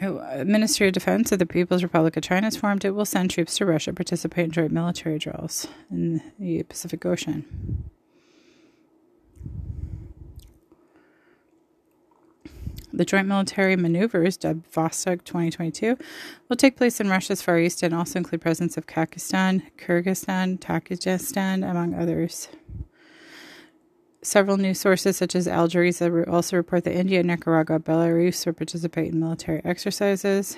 Uh, 0.02 0.42
Ministry 0.44 0.88
of 0.88 0.94
Defense 0.94 1.30
of 1.30 1.38
the 1.38 1.46
People's 1.46 1.84
Republic 1.84 2.16
of 2.16 2.24
China 2.24 2.48
has 2.48 2.56
formed. 2.56 2.84
It 2.84 2.90
will 2.90 3.04
send 3.04 3.30
troops 3.30 3.56
to 3.58 3.66
Russia 3.66 3.92
to 3.92 3.94
participate 3.94 4.46
in 4.46 4.50
joint 4.50 4.72
military 4.72 5.16
drills 5.16 5.68
in 5.92 6.20
the 6.40 6.64
Pacific 6.64 7.06
Ocean. 7.06 7.84
The 12.92 13.04
joint 13.04 13.28
military 13.28 13.76
maneuvers, 13.76 14.36
dubbed 14.36 14.70
Vostok 14.72 15.24
2022, 15.24 15.96
will 16.48 16.56
take 16.56 16.76
place 16.76 17.00
in 17.00 17.08
Russia's 17.08 17.40
Far 17.40 17.58
East 17.58 17.82
and 17.84 17.94
also 17.94 18.18
include 18.18 18.42
presence 18.42 18.76
of 18.76 18.86
Kazakhstan, 18.86 19.62
Kyrgyzstan, 19.78 20.58
Tajikistan, 20.58 21.68
among 21.68 21.94
others. 21.94 22.48
Several 24.24 24.56
news 24.56 24.78
sources, 24.78 25.16
such 25.16 25.34
as 25.34 25.48
Al 25.48 25.68
Jazeera, 25.68 26.28
also 26.28 26.56
report 26.56 26.84
that 26.84 26.94
India, 26.94 27.24
Nicaragua, 27.24 27.80
Belarus 27.80 28.46
will 28.46 28.52
participate 28.52 29.12
in 29.12 29.18
military 29.18 29.60
exercises. 29.64 30.56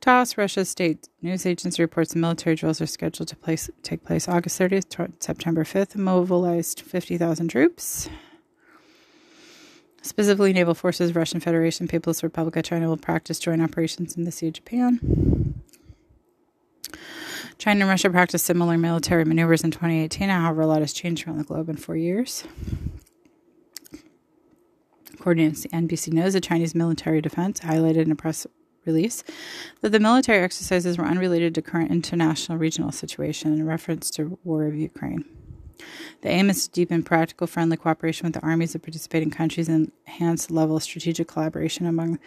TASS, 0.00 0.36
Russia's 0.36 0.68
state 0.68 1.08
news 1.22 1.46
agency, 1.46 1.80
reports 1.80 2.16
military 2.16 2.56
drills 2.56 2.80
are 2.80 2.86
scheduled 2.86 3.28
to 3.28 3.36
place, 3.36 3.70
take 3.84 4.04
place 4.04 4.28
August 4.28 4.60
30th, 4.60 5.22
September 5.22 5.62
5th, 5.62 5.94
mobilized 5.94 6.80
50,000 6.80 7.46
troops. 7.48 8.08
Specifically, 10.02 10.52
naval 10.52 10.74
forces, 10.74 11.14
Russian 11.14 11.38
Federation, 11.38 11.86
People's 11.86 12.24
Republic 12.24 12.56
of 12.56 12.64
China 12.64 12.88
will 12.88 12.96
practice 12.96 13.38
joint 13.38 13.62
operations 13.62 14.16
in 14.16 14.24
the 14.24 14.32
Sea 14.32 14.48
of 14.48 14.54
Japan. 14.54 15.62
China 17.58 17.80
and 17.80 17.88
Russia 17.88 18.10
practiced 18.10 18.46
similar 18.46 18.76
military 18.76 19.24
maneuvers 19.24 19.64
in 19.64 19.70
2018. 19.70 20.28
However, 20.28 20.62
a 20.62 20.66
lot 20.66 20.80
has 20.80 20.92
changed 20.92 21.26
around 21.26 21.38
the 21.38 21.44
globe 21.44 21.68
in 21.68 21.76
four 21.76 21.96
years. 21.96 22.44
According 25.12 25.52
to 25.52 25.68
NBC 25.68 26.12
News, 26.12 26.34
the 26.34 26.40
Chinese 26.40 26.74
military 26.74 27.20
defense 27.20 27.60
highlighted 27.60 28.02
in 28.02 28.10
a 28.10 28.16
press 28.16 28.46
release 28.84 29.24
that 29.80 29.90
the 29.90 30.00
military 30.00 30.42
exercises 30.42 30.98
were 30.98 31.06
unrelated 31.06 31.54
to 31.54 31.62
current 31.62 31.90
international 31.90 32.58
regional 32.58 32.92
situation 32.92 33.54
in 33.54 33.66
reference 33.66 34.10
to 34.10 34.38
war 34.44 34.66
of 34.66 34.74
Ukraine. 34.74 35.24
The 36.22 36.28
aim 36.28 36.50
is 36.50 36.66
to 36.66 36.72
deepen 36.72 37.02
practical 37.02 37.46
friendly 37.46 37.76
cooperation 37.76 38.26
with 38.26 38.34
the 38.34 38.46
armies 38.46 38.74
of 38.74 38.82
participating 38.82 39.30
countries 39.30 39.68
and 39.68 39.92
enhance 40.06 40.46
the 40.46 40.54
level 40.54 40.76
of 40.76 40.82
strategic 40.82 41.28
collaboration 41.28 41.86
among 41.86 42.18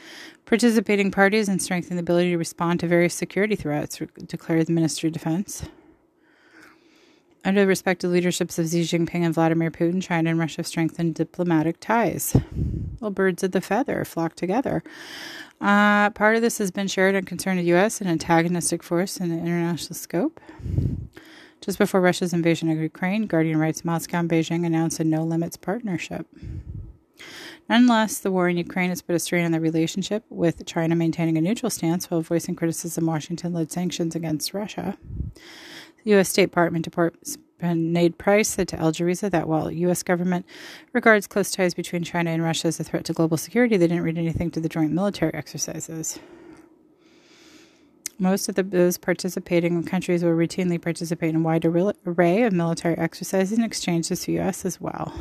participating 0.46 1.12
parties 1.12 1.50
and 1.50 1.62
strengthen 1.62 1.98
the 1.98 2.02
ability 2.02 2.32
to 2.32 2.38
respond 2.38 2.80
to 2.80 2.88
various 2.88 3.14
security 3.14 3.56
threats, 3.56 4.00
declared 4.26 4.68
the 4.68 4.74
Ministry 4.74 5.08
of 5.08 5.14
Defense. 5.14 5.64
Under 7.46 7.62
the 7.62 7.68
respective 7.68 8.12
leaderships 8.12 8.60
of 8.60 8.68
Xi 8.68 8.82
Jinping 8.82 9.24
and 9.24 9.34
Vladimir 9.34 9.72
Putin, 9.72 10.02
China 10.02 10.30
and 10.30 10.38
Russia 10.38 10.58
have 10.58 10.68
strengthened 10.68 11.16
diplomatic 11.16 11.80
ties. 11.80 12.36
Well, 13.00 13.12
birds 13.12 13.42
of 13.42 13.54
the 13.54 13.62
feather 13.62 14.04
flock 14.04 14.36
together. 14.36 14.84
Uh, 15.62 16.10
part 16.10 16.36
of 16.36 16.42
this 16.42 16.58
has 16.58 16.72
been 16.72 16.88
shared 16.88 17.16
and 17.16 17.26
concerned 17.26 17.60
the 17.60 17.64
U.S. 17.64 18.02
an 18.02 18.08
antagonistic 18.08 18.84
force 18.84 19.18
in 19.18 19.30
the 19.30 19.38
international 19.38 19.96
scope. 19.96 20.42
Just 21.62 21.78
before 21.78 22.02
Russia's 22.02 22.34
invasion 22.34 22.70
of 22.70 22.78
Ukraine, 22.78 23.26
Guardian 23.26 23.58
writes 23.58 23.84
Moscow 23.84 24.20
and 24.20 24.30
Beijing 24.30 24.66
announced 24.66 25.00
a 25.00 25.04
no 25.04 25.24
limits 25.24 25.58
partnership. 25.58 26.28
Nonetheless, 27.70 28.20
the 28.20 28.32
war 28.32 28.48
in 28.48 28.58
Ukraine 28.58 28.90
has 28.90 29.02
put 29.02 29.16
a 29.16 29.20
strain 29.20 29.46
on 29.46 29.52
the 29.52 29.60
relationship, 29.60 30.24
with 30.30 30.66
China 30.66 30.96
maintaining 30.96 31.38
a 31.38 31.42
neutral 31.42 31.70
stance 31.70 32.10
while 32.10 32.22
voicing 32.22 32.56
criticism 32.56 33.06
Washington 33.06 33.54
led 33.54 33.72
sanctions 33.72 34.16
against 34.16 34.54
Russia. 34.54 34.98
The 36.04 36.12
U.S. 36.12 36.30
State 36.30 36.46
Department 36.46 36.86
Department 36.86 37.38
Ned 37.62 38.18
Price 38.18 38.48
said 38.48 38.68
to 38.70 38.80
Al 38.80 38.94
Jazeera 38.94 39.30
that 39.32 39.48
while 39.48 39.72
U.S. 39.72 40.04
government 40.04 40.46
regards 40.94 41.28
close 41.28 41.52
ties 41.52 41.74
between 41.74 42.04
China 42.04 42.30
and 42.30 42.44
Russia 42.44 42.68
as 42.68 42.80
a 42.80 42.84
threat 42.84 43.04
to 43.06 43.14
global 43.14 43.36
security, 43.36 43.76
they 43.76 43.88
didn't 43.88 44.04
read 44.04 44.18
anything 44.18 44.52
to 44.52 44.62
the 44.62 44.70
joint 44.70 44.94
military 44.94 45.34
exercises. 45.34 46.20
Most 48.20 48.50
of 48.50 48.56
the, 48.56 48.64
those 48.64 48.98
participating 48.98 49.84
countries 49.84 50.24
will 50.24 50.32
routinely 50.32 50.82
participate 50.82 51.30
in 51.30 51.36
a 51.38 51.40
wide 51.40 51.66
array 51.66 52.44
of 52.44 52.54
military 52.54 52.98
exercises 52.98 53.58
and 53.58 53.66
exchanges 53.66 54.10
with 54.10 54.26
the 54.26 54.34
U.S. 54.34 54.66
as 54.66 54.82
well. 54.82 55.14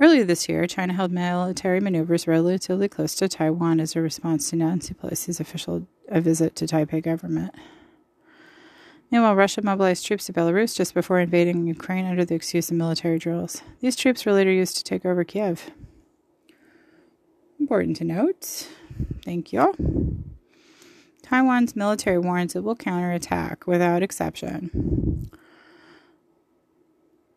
Earlier 0.00 0.24
this 0.24 0.48
year, 0.48 0.66
China 0.66 0.94
held 0.94 1.12
military 1.12 1.78
maneuvers 1.78 2.26
relatively 2.26 2.88
close 2.88 3.14
to 3.14 3.28
Taiwan 3.28 3.78
as 3.78 3.94
a 3.94 4.00
response 4.00 4.50
to 4.50 4.56
Nancy 4.56 4.94
Pelosi's 4.94 5.38
official 5.38 5.86
visit 6.10 6.56
to 6.56 6.66
Taipei 6.66 7.00
government. 7.00 7.54
Meanwhile, 9.12 9.36
Russia 9.36 9.62
mobilized 9.62 10.04
troops 10.04 10.26
to 10.26 10.32
Belarus 10.32 10.74
just 10.74 10.92
before 10.92 11.20
invading 11.20 11.68
Ukraine 11.68 12.04
under 12.04 12.24
the 12.24 12.34
excuse 12.34 12.68
of 12.68 12.78
military 12.78 13.20
drills. 13.20 13.62
These 13.78 13.94
troops 13.94 14.26
were 14.26 14.32
later 14.32 14.50
used 14.50 14.76
to 14.78 14.82
take 14.82 15.06
over 15.06 15.22
Kiev. 15.22 15.70
Important 17.62 17.94
to 17.98 18.04
note. 18.04 18.66
Thank 19.24 19.52
you. 19.52 19.72
Taiwan's 21.22 21.76
military 21.76 22.18
warns 22.18 22.56
it 22.56 22.64
will 22.64 22.74
counterattack 22.74 23.68
without 23.68 24.02
exception 24.02 25.30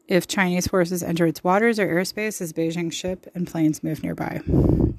if 0.08 0.26
Chinese 0.26 0.66
forces 0.66 1.04
enter 1.04 1.28
its 1.28 1.44
waters 1.44 1.78
or 1.78 1.86
airspace 1.88 2.42
as 2.42 2.54
Beijing 2.54 2.92
ship 2.92 3.28
and 3.36 3.46
planes 3.46 3.84
move 3.84 4.02
nearby. 4.02 4.42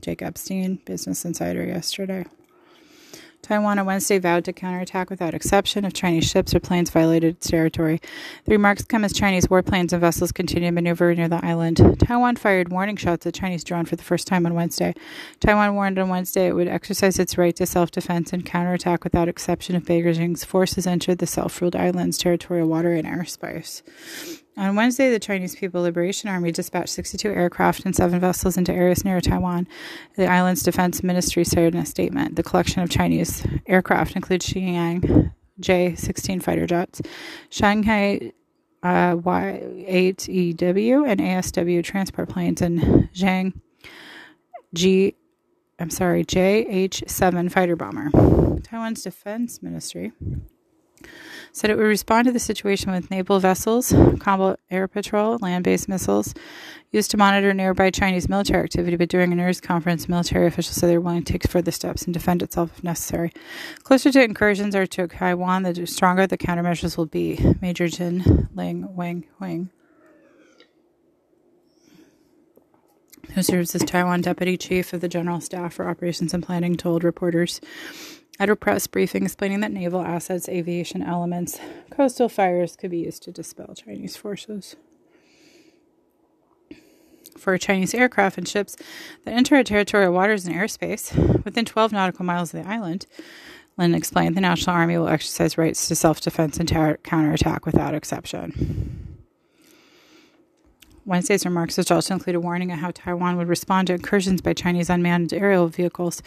Jake 0.01 0.23
Epstein, 0.23 0.79
Business 0.85 1.25
Insider, 1.25 1.65
yesterday. 1.65 2.25
Taiwan 3.46 3.78
on 3.78 3.87
Wednesday 3.87 4.18
vowed 4.18 4.44
to 4.46 4.52
counterattack 4.52 5.09
without 5.09 5.32
exception 5.32 5.85
if 5.85 5.92
Chinese 5.92 6.28
ships 6.28 6.52
or 6.52 6.59
planes 6.59 6.90
violated 6.90 7.37
its 7.37 7.48
territory. 7.48 8.00
The 8.44 8.50
remarks 8.50 8.85
come 8.85 9.04
as 9.04 9.12
Chinese 9.12 9.46
warplanes 9.46 9.92
and 9.92 10.00
vessels 10.00 10.32
continue 10.32 10.68
to 10.68 10.74
maneuver 10.74 11.14
near 11.14 11.28
the 11.28 11.44
island. 11.46 11.76
Taiwan 12.00 12.35
fired 12.35 12.70
warning 12.70 12.96
shots 12.96 13.24
at 13.24 13.35
Chinese 13.35 13.62
drone 13.62 13.85
for 13.85 13.94
the 13.94 14.02
first 14.02 14.26
time 14.26 14.46
on 14.46 14.54
Wednesday. 14.54 14.94
Taiwan 15.38 15.76
warned 15.76 15.96
on 15.96 16.09
Wednesday 16.09 16.48
it 16.48 16.56
would 16.56 16.66
exercise 16.66 17.20
its 17.20 17.38
right 17.38 17.54
to 17.54 17.66
self 17.66 17.92
defense 17.92 18.32
and 18.32 18.44
counterattack 18.44 19.04
without 19.04 19.28
exception 19.28 19.76
if 19.76 19.85
Beijing's 19.85 20.44
forces 20.44 20.85
entered 20.85 21.18
the 21.18 21.26
self 21.28 21.61
ruled 21.61 21.76
island's 21.76 22.18
territorial 22.18 22.66
water 22.66 22.94
and 22.94 23.06
airspace. 23.06 23.82
On 24.59 24.75
Wednesday, 24.75 25.11
the 25.11 25.19
Chinese 25.19 25.55
People 25.55 25.83
Liberation 25.83 26.31
Army 26.31 26.51
dispatched 26.51 26.88
62 26.88 27.29
aircraft 27.31 27.85
and 27.85 27.95
seven 27.95 28.21
vessels 28.21 28.57
into 28.57 28.73
areas 28.73 29.05
near 29.05 29.21
Taiwan. 29.21 29.69
The 30.16 30.27
island's 30.27 30.62
defense 30.62 31.03
ministry 31.03 31.45
said 31.45 31.75
in 31.75 31.81
a 31.81 31.85
statement 31.85 32.37
the 32.37 32.42
collection 32.42 32.83
of 32.83 32.88
Chinese 32.88 33.47
aircraft 33.66 34.16
includes 34.16 34.47
Xi'an 34.47 35.33
J 35.61 35.95
16 35.95 36.40
fighter 36.40 36.66
jets, 36.66 37.03
Shanghai 37.51 38.33
uh, 38.83 39.16
Y 39.23 39.62
8 39.87 40.29
EW, 40.29 41.05
and 41.05 41.21
ASW 41.21 41.85
transport 41.85 42.31
planes, 42.31 42.62
and 42.62 42.81
Zhang 43.14 43.53
G. 44.73 45.14
I'm 45.79 45.90
sorry, 45.90 46.25
JH 46.25 47.11
7 47.11 47.51
fighter 47.51 47.77
bomber. 47.77 48.11
Taiwan's 48.62 49.03
defense 49.03 49.62
ministry 49.62 50.12
said 51.57 51.71
it 51.71 51.79
would 51.79 51.85
respond 51.85 52.27
to 52.27 52.33
the 52.33 52.38
situation 52.38 52.92
with 52.92 53.11
naval 53.11 53.40
vessels, 53.40 53.90
combat 54.21 54.61
air 54.71 54.87
patrol, 54.87 55.38
land 55.40 55.64
based 55.64 55.88
missiles 55.88 56.35
used 56.92 57.11
to 57.11 57.16
monitor 57.16 57.55
nearby 57.55 57.88
Chinese 57.88 58.29
military 58.29 58.62
activity. 58.62 58.95
But 58.95 59.09
during 59.09 59.33
a 59.33 59.37
news 59.37 59.59
conference, 59.59 60.07
military 60.07 60.47
officials 60.47 60.77
said 60.77 60.90
they're 60.90 61.01
willing 61.01 61.25
to 61.25 61.33
take 61.33 61.49
further 61.49 61.71
steps 61.71 62.03
and 62.03 62.12
defend 62.12 62.42
itself 62.42 62.73
if 62.77 62.85
necessary. 62.85 63.33
Closer 63.85 64.12
to 64.12 64.23
incursions 64.23 64.77
or 64.77 64.87
to 64.87 65.09
Taiwan, 65.09 65.62
the 65.62 65.87
stronger 65.87 66.27
the 66.27 66.37
countermeasures 66.37 66.99
will 66.99 67.07
be. 67.07 67.40
Major 67.62 67.88
Jin 67.88 68.51
Ling 68.55 68.95
Wang 68.95 69.25
Huang. 69.38 69.71
who 73.35 73.42
serves 73.42 73.75
as 73.75 73.83
Taiwan 73.83 74.21
Deputy 74.21 74.57
Chief 74.57 74.92
of 74.92 75.01
the 75.01 75.09
General 75.09 75.40
Staff 75.40 75.75
for 75.75 75.88
Operations 75.88 76.33
and 76.33 76.42
Planning, 76.42 76.77
told 76.77 77.03
reporters 77.03 77.61
at 78.38 78.51
a 78.51 78.57
press 78.57 78.87
briefing 78.87 79.25
explaining 79.25 79.61
that 79.61 79.72
naval 79.72 80.03
assets, 80.03 80.49
aviation 80.49 81.03
elements, 81.03 81.59
coastal 81.90 82.29
fires 82.29 82.77
could 82.77 82.90
be 82.90 82.99
used 82.99 83.22
to 83.25 83.33
dispel 83.33 83.75
Chinese 83.75 84.16
forces. 84.16 84.77
For 87.37 87.57
Chinese 87.59 87.94
aircraft 87.94 88.38
and 88.38 88.49
ships 88.49 88.77
that 89.25 89.35
enter 89.35 89.62
territorial 89.62 90.12
waters 90.12 90.46
and 90.46 90.55
airspace 90.55 91.44
within 91.44 91.64
12 91.64 91.92
nautical 91.92 92.25
miles 92.25 92.55
of 92.55 92.62
the 92.62 92.68
island, 92.68 93.07
Lin 93.77 93.94
explained 93.94 94.37
the 94.37 94.40
National 94.40 94.75
Army 94.75 94.96
will 94.96 95.09
exercise 95.09 95.59
rights 95.59 95.87
to 95.88 95.94
self 95.94 96.20
defense 96.20 96.59
and 96.59 96.68
ter- 96.68 96.96
counterattack 96.99 97.66
without 97.66 97.94
exception. 97.94 98.95
Wednesday's 101.07 101.45
remarks, 101.45 101.79
which 101.79 101.90
also 101.90 102.14
include 102.14 102.37
a 102.37 102.40
warning 102.40 102.73
of 102.73 102.81
how 102.81 102.90
Taiwan 102.90 103.37
would 103.37 103.49
respond 103.49 103.87
to 103.87 103.95
incursions 103.95 104.42
by 104.42 104.53
Chinese 104.53 104.90
unmanned 104.90 105.33
aerial 105.33 105.69
vehicles, 105.69 106.21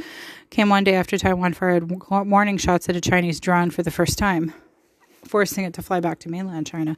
came 0.50 0.70
one 0.70 0.86
day 0.86 0.96
after 0.96 1.18
Taiwan 1.18 1.54
fired 1.54 1.92
warning 2.10 2.58
shots 2.58 2.88
at 2.88 2.96
a 2.96 3.02
Chinese 3.02 3.40
drone 3.40 3.70
for 3.72 3.84
the 3.84 3.92
first 3.92 4.18
time, 4.18 4.54
forcing 5.26 5.66
it 5.66 5.74
to 5.74 5.82
fly 5.82 6.00
back 6.00 6.20
to 6.20 6.30
mainland 6.30 6.66
China. 6.66 6.98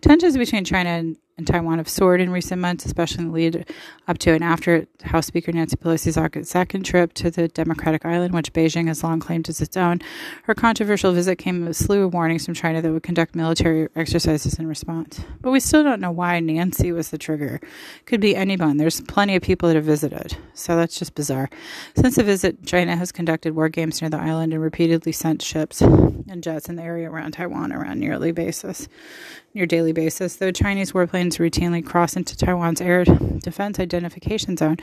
Tensions 0.00 0.36
between 0.36 0.64
China 0.64 0.88
and 0.88 1.16
and 1.38 1.46
Taiwan 1.46 1.78
have 1.78 1.88
soared 1.88 2.20
in 2.20 2.30
recent 2.30 2.60
months, 2.60 2.84
especially 2.84 3.22
in 3.22 3.28
the 3.28 3.34
lead 3.34 3.66
up 4.08 4.18
to 4.18 4.32
and 4.32 4.42
after 4.42 4.86
House 5.04 5.26
Speaker 5.26 5.52
Nancy 5.52 5.76
Pelosi's 5.76 6.48
second 6.48 6.82
trip 6.82 7.14
to 7.14 7.30
the 7.30 7.46
Democratic 7.46 8.04
Island, 8.04 8.34
which 8.34 8.52
Beijing 8.52 8.88
has 8.88 9.04
long 9.04 9.20
claimed 9.20 9.48
as 9.48 9.60
its 9.60 9.76
own. 9.76 10.00
Her 10.42 10.54
controversial 10.54 11.12
visit 11.12 11.36
came 11.36 11.60
with 11.60 11.70
a 11.70 11.74
slew 11.74 12.04
of 12.04 12.12
warnings 12.12 12.44
from 12.44 12.54
China 12.54 12.82
that 12.82 12.92
would 12.92 13.04
conduct 13.04 13.36
military 13.36 13.88
exercises 13.94 14.58
in 14.58 14.66
response. 14.66 15.20
But 15.40 15.52
we 15.52 15.60
still 15.60 15.84
don't 15.84 16.00
know 16.00 16.10
why 16.10 16.40
Nancy 16.40 16.90
was 16.90 17.10
the 17.10 17.18
trigger. 17.18 17.60
Could 18.04 18.20
be 18.20 18.34
anyone. 18.34 18.76
There's 18.76 19.00
plenty 19.02 19.36
of 19.36 19.42
people 19.42 19.68
that 19.68 19.76
have 19.76 19.84
visited, 19.84 20.36
so 20.54 20.76
that's 20.76 20.98
just 20.98 21.14
bizarre. 21.14 21.48
Since 21.94 22.16
the 22.16 22.24
visit, 22.24 22.66
China 22.66 22.96
has 22.96 23.12
conducted 23.12 23.54
war 23.54 23.68
games 23.68 24.02
near 24.02 24.10
the 24.10 24.18
island 24.18 24.52
and 24.52 24.60
repeatedly 24.60 25.12
sent 25.12 25.40
ships 25.42 25.80
and 25.80 26.42
jets 26.42 26.68
in 26.68 26.74
the 26.74 26.82
area 26.82 27.08
around 27.08 27.32
Taiwan 27.32 27.72
around 27.72 28.00
nearly 28.00 28.32
basis 28.32 28.88
near 29.58 29.66
daily 29.66 29.92
basis. 29.92 30.36
Though 30.36 30.52
Chinese 30.52 30.92
warplanes 30.92 31.38
routinely 31.38 31.84
cross 31.84 32.16
into 32.16 32.36
Taiwan's 32.36 32.80
air 32.80 33.04
defense 33.04 33.80
identification 33.80 34.56
zone, 34.56 34.76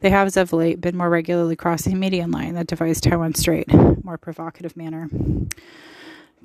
they 0.00 0.10
have 0.10 0.26
as 0.26 0.36
of 0.36 0.52
late 0.52 0.80
been 0.80 0.96
more 0.96 1.08
regularly 1.08 1.56
crossing 1.56 1.94
the 1.94 1.98
median 1.98 2.30
line 2.30 2.54
that 2.54 2.66
divides 2.66 3.00
Taiwan 3.00 3.34
Strait, 3.34 3.72
more 4.04 4.18
provocative 4.18 4.76
manner. 4.76 5.08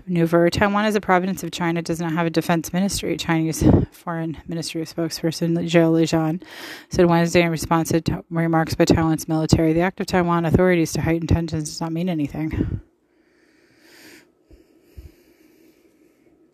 Maneuver. 0.07 0.49
Taiwan 0.49 0.85
is 0.85 0.95
a 0.95 1.01
province 1.01 1.43
of 1.43 1.51
China, 1.51 1.81
does 1.81 1.99
not 1.99 2.13
have 2.13 2.25
a 2.25 2.29
defense 2.29 2.73
ministry. 2.73 3.15
Chinese 3.15 3.63
Foreign 3.91 4.37
Ministry 4.47 4.81
spokesperson 4.83 5.55
Zhao 5.55 5.91
Lijian 5.91 6.41
said 6.89 7.05
Wednesday 7.05 7.41
in 7.41 7.51
response 7.51 7.89
to 7.89 8.23
remarks 8.29 8.75
by 8.75 8.85
Taiwan's 8.85 9.27
military, 9.27 9.71
the 9.71 9.81
act 9.81 9.99
of 10.01 10.07
Taiwan 10.07 10.45
authorities 10.45 10.93
to 10.93 11.01
heighten 11.01 11.27
tensions 11.27 11.69
does 11.69 11.79
not 11.79 11.93
mean 11.93 12.09
anything. 12.09 12.81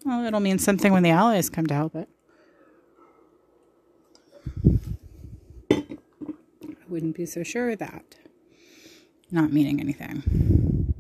Well, 0.10 0.26
it'll 0.26 0.39
mean 0.39 0.58
something 0.58 0.91
when 0.91 1.04
the 1.04 1.12
Allies 1.12 1.52
come 1.52 1.67
to 1.67 1.74
help 1.76 1.93
it. 1.93 2.10
I 5.72 5.86
wouldn't 6.88 7.15
be 7.15 7.28
so 7.28 7.43
sure 7.43 7.69
of 7.69 7.78
that. 7.78 8.15
Not 9.30 9.54
meaning 9.54 9.80
anything. 9.80 10.95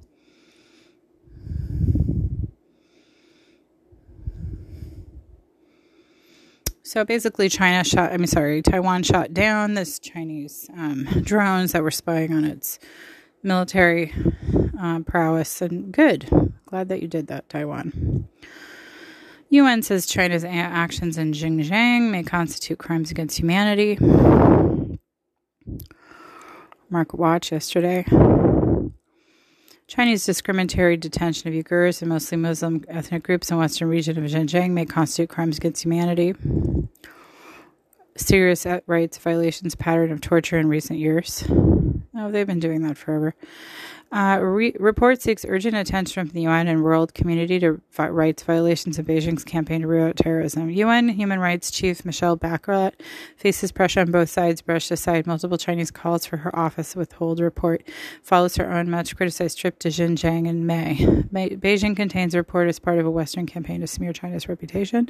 So 6.83 7.03
basically, 7.03 7.49
China 7.49 7.83
shot, 7.83 8.11
I 8.11 8.17
mean, 8.17 8.27
sorry, 8.27 8.61
Taiwan 8.61 9.01
shot 9.01 9.33
down 9.33 9.73
this 9.73 9.97
Chinese 9.97 10.69
um, 10.77 11.05
drones 11.23 11.71
that 11.71 11.81
were 11.81 11.89
spying 11.89 12.31
on 12.31 12.43
its 12.43 12.77
military 13.41 14.13
uh, 14.79 14.99
prowess. 14.99 15.63
And 15.63 15.91
good. 15.91 16.29
Glad 16.67 16.89
that 16.89 17.01
you 17.01 17.07
did 17.07 17.25
that, 17.25 17.49
Taiwan. 17.49 18.28
UN 19.51 19.81
says 19.81 20.05
China's 20.05 20.43
actions 20.43 21.17
in 21.17 21.33
Xinjiang 21.33 22.11
may 22.11 22.21
constitute 22.21 22.77
crimes 22.77 23.09
against 23.09 23.39
humanity. 23.39 23.97
Market 26.91 27.19
Watch 27.19 27.51
yesterday. 27.51 28.05
Chinese 29.87 30.23
discriminatory 30.23 30.97
detention 30.97 31.47
of 31.47 31.55
Uyghurs 31.55 32.03
and 32.03 32.09
mostly 32.09 32.37
Muslim 32.37 32.85
ethnic 32.89 33.23
groups 33.23 33.49
in 33.49 33.57
western 33.57 33.89
region 33.89 34.23
of 34.23 34.29
Xinjiang 34.29 34.69
may 34.69 34.85
constitute 34.85 35.29
crimes 35.29 35.57
against 35.57 35.83
humanity. 35.83 36.35
Serious 38.15 38.67
rights 38.85 39.17
violations 39.17 39.73
pattern 39.73 40.11
of 40.11 40.21
torture 40.21 40.59
in 40.59 40.67
recent 40.67 40.99
years. 40.99 41.43
Oh, 41.49 42.29
they've 42.29 42.45
been 42.45 42.59
doing 42.59 42.83
that 42.83 42.97
forever. 42.97 43.33
Uh, 44.11 44.39
re- 44.41 44.75
report 44.79 45.21
seeks 45.21 45.45
urgent 45.47 45.75
attention 45.75 46.25
from 46.25 46.33
the 46.33 46.41
UN 46.41 46.67
and 46.67 46.83
world 46.83 47.13
community 47.13 47.59
to 47.59 47.79
vi- 47.91 48.09
rights 48.09 48.41
violations 48.41 48.97
of 48.97 49.05
Beijing's 49.05 49.43
campaign 49.43 49.81
to 49.81 49.87
root 49.87 50.09
out 50.09 50.15
terrorism. 50.15 50.69
UN 50.71 51.09
Human 51.09 51.39
Rights 51.39 51.69
Chief 51.69 52.03
Michelle 52.03 52.35
Bachelet 52.35 52.93
faces 53.37 53.71
pressure 53.71 53.99
on 53.99 54.09
both 54.09 54.29
sides, 54.29 54.63
brushed 54.63 54.89
aside 54.89 55.27
multiple 55.27 55.59
Chinese 55.59 55.91
calls 55.91 56.25
for 56.25 56.37
her 56.37 56.57
office 56.57 56.93
to 56.93 56.99
withhold 56.99 57.39
report, 57.39 57.83
follows 58.23 58.55
her 58.55 58.71
own 58.71 58.89
much 58.89 59.15
criticized 59.15 59.59
trip 59.59 59.77
to 59.79 59.89
Xinjiang 59.89 60.47
in 60.47 60.65
May. 60.65 61.23
May. 61.31 61.49
Beijing 61.49 61.95
contains 61.95 62.33
a 62.33 62.37
report 62.37 62.67
as 62.67 62.79
part 62.79 62.97
of 62.97 63.05
a 63.05 63.11
Western 63.11 63.45
campaign 63.45 63.81
to 63.81 63.87
smear 63.87 64.11
China's 64.11 64.49
reputation. 64.49 65.09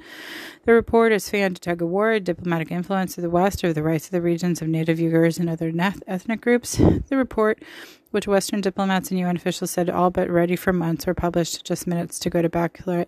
The 0.66 0.74
report 0.74 1.14
is 1.14 1.30
fanned 1.30 1.56
to 1.56 1.62
tug 1.62 1.82
of 1.82 1.88
war, 1.88 2.20
diplomatic 2.20 2.70
influence 2.70 3.18
of 3.18 3.22
the 3.22 3.30
West 3.30 3.64
over 3.64 3.74
the 3.74 3.84
rights 3.84 4.06
of 4.06 4.12
the 4.12 4.22
regions 4.22 4.62
of 4.62 4.68
native 4.68 4.98
Uyghurs 4.98 5.40
and 5.40 5.50
other 5.50 5.72
ethnic 6.06 6.42
groups. 6.42 6.76
The 7.10 7.16
report 7.16 7.64
which 8.12 8.28
Western 8.28 8.62
diplomats 8.62 9.12
and 9.12 9.20
UN 9.20 9.36
officials 9.36 9.72
said 9.72 9.90
all 9.90 10.10
but 10.10 10.30
ready 10.30 10.56
for 10.56 10.74
months, 10.74 11.06
were 11.06 11.14
published 11.14 11.66
just 11.66 11.88
minutes 11.88 12.20
to 12.20 12.30
go 12.30 12.42
to 12.42 12.50
Bachelet. 12.50 13.08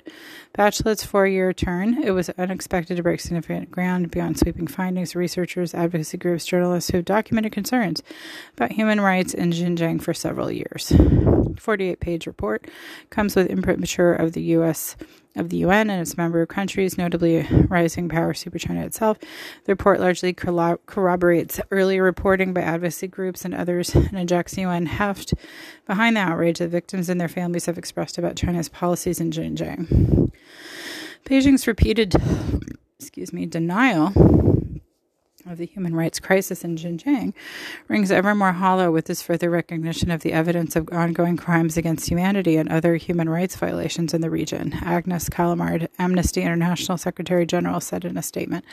Bachelet's 0.58 1.06
four 1.06 1.28
year 1.28 1.54
turn. 1.54 2.04
It 2.04 2.12
was 2.12 2.30
unexpected 2.32 2.98
to 2.98 3.04
break 3.04 3.20
significant 3.20 3.72
ground 3.72 4.12
beyond 4.12 4.38
sweeping 4.38 4.68
findings. 4.68 5.16
Researchers, 5.16 5.74
advocacy 5.74 6.18
groups, 6.18 6.46
journalists 6.46 6.92
who 6.92 6.98
have 6.98 7.06
documented 7.06 7.52
concerns 7.52 8.04
about 8.56 8.72
human 8.74 9.02
rights 9.02 9.34
in 9.34 9.52
Xinjiang 9.52 10.02
for 10.02 10.14
several 10.14 10.52
years. 10.52 10.92
48 11.58 12.00
page 12.00 12.28
report 12.28 12.68
comes 13.10 13.36
with 13.36 13.48
imprimatur 13.48 14.14
of 14.14 14.34
the 14.34 14.42
U.S 14.42 14.96
of 15.36 15.50
the 15.50 15.58
UN 15.58 15.90
and 15.90 16.02
its 16.02 16.18
member 16.18 16.46
countries, 16.46 16.98
notably 16.98 17.48
rising 17.70 18.10
power 18.10 18.34
super 18.34 18.60
China 18.60 18.86
itself. 18.86 19.18
The 19.66 19.72
report 19.72 20.00
largely 20.00 20.34
corroborates 20.34 21.60
earlier 21.72 22.04
reporting 22.04 22.54
by 22.54 22.62
advocacy 22.62 23.08
groups 23.08 23.46
and 23.46 23.54
others 23.54 23.96
and 23.96 24.14
injects 24.14 24.58
UN 24.58 24.88
heft 24.88 25.34
behind 25.86 26.16
the 26.16 26.22
outrage 26.22 26.60
that 26.60 26.70
victims 26.70 27.10
and 27.10 27.20
their 27.20 27.28
families 27.28 27.66
have 27.66 27.78
expressed 27.78 28.18
about 28.18 28.36
China's 28.36 28.70
policies 28.70 29.20
in 29.20 29.32
Xinjiang. 29.32 30.32
Beijing's 31.26 31.68
repeated, 31.68 32.16
excuse 33.00 33.32
me, 33.32 33.46
denial 33.46 34.12
of 35.46 35.58
the 35.58 35.66
human 35.66 35.96
rights 35.96 36.20
crisis 36.20 36.64
in 36.64 36.76
Xinjiang 36.76 37.34
rings 37.88 38.12
ever 38.12 38.36
more 38.36 38.52
hollow 38.52 38.92
with 38.92 39.06
this 39.06 39.22
further 39.22 39.50
recognition 39.50 40.12
of 40.12 40.22
the 40.22 40.34
evidence 40.34 40.76
of 40.76 40.90
ongoing 40.92 41.38
crimes 41.38 41.78
against 41.78 42.10
humanity 42.10 42.58
and 42.58 42.70
other 42.70 42.96
human 42.96 43.30
rights 43.30 43.56
violations 43.56 44.14
in 44.14 44.22
the 44.22 44.30
region. 44.30 44.74
Agnes 44.82 45.30
Callamard, 45.30 45.88
Amnesty 46.00 46.42
International 46.42 46.98
Secretary 46.98 47.46
General, 47.46 47.80
said 47.80 48.06
in 48.06 48.18
a 48.18 48.22
statement 48.22 48.66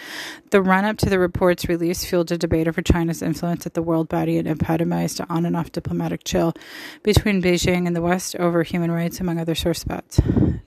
The 0.50 0.62
run 0.62 0.84
up 0.84 0.96
to 0.98 1.10
the 1.10 1.18
report's 1.18 1.68
release 1.68 2.04
fueled 2.04 2.32
a 2.32 2.38
debate 2.38 2.68
over 2.68 2.82
China's 2.82 3.22
influence 3.22 3.66
at 3.66 3.74
the 3.74 3.82
world 3.82 4.08
body 4.08 4.38
and 4.38 4.48
epitomized 4.48 5.20
an 5.20 5.26
on 5.28 5.46
and 5.46 5.56
off 5.56 5.72
diplomatic 5.72 6.24
chill 6.24 6.54
between 7.02 7.42
Beijing 7.42 7.86
and 7.86 7.94
the 7.94 8.02
West 8.02 8.36
over 8.36 8.62
human 8.62 8.90
rights, 8.90 9.20
among 9.20 9.38
other 9.38 9.54
sore 9.54 9.74
spots. 9.74 10.20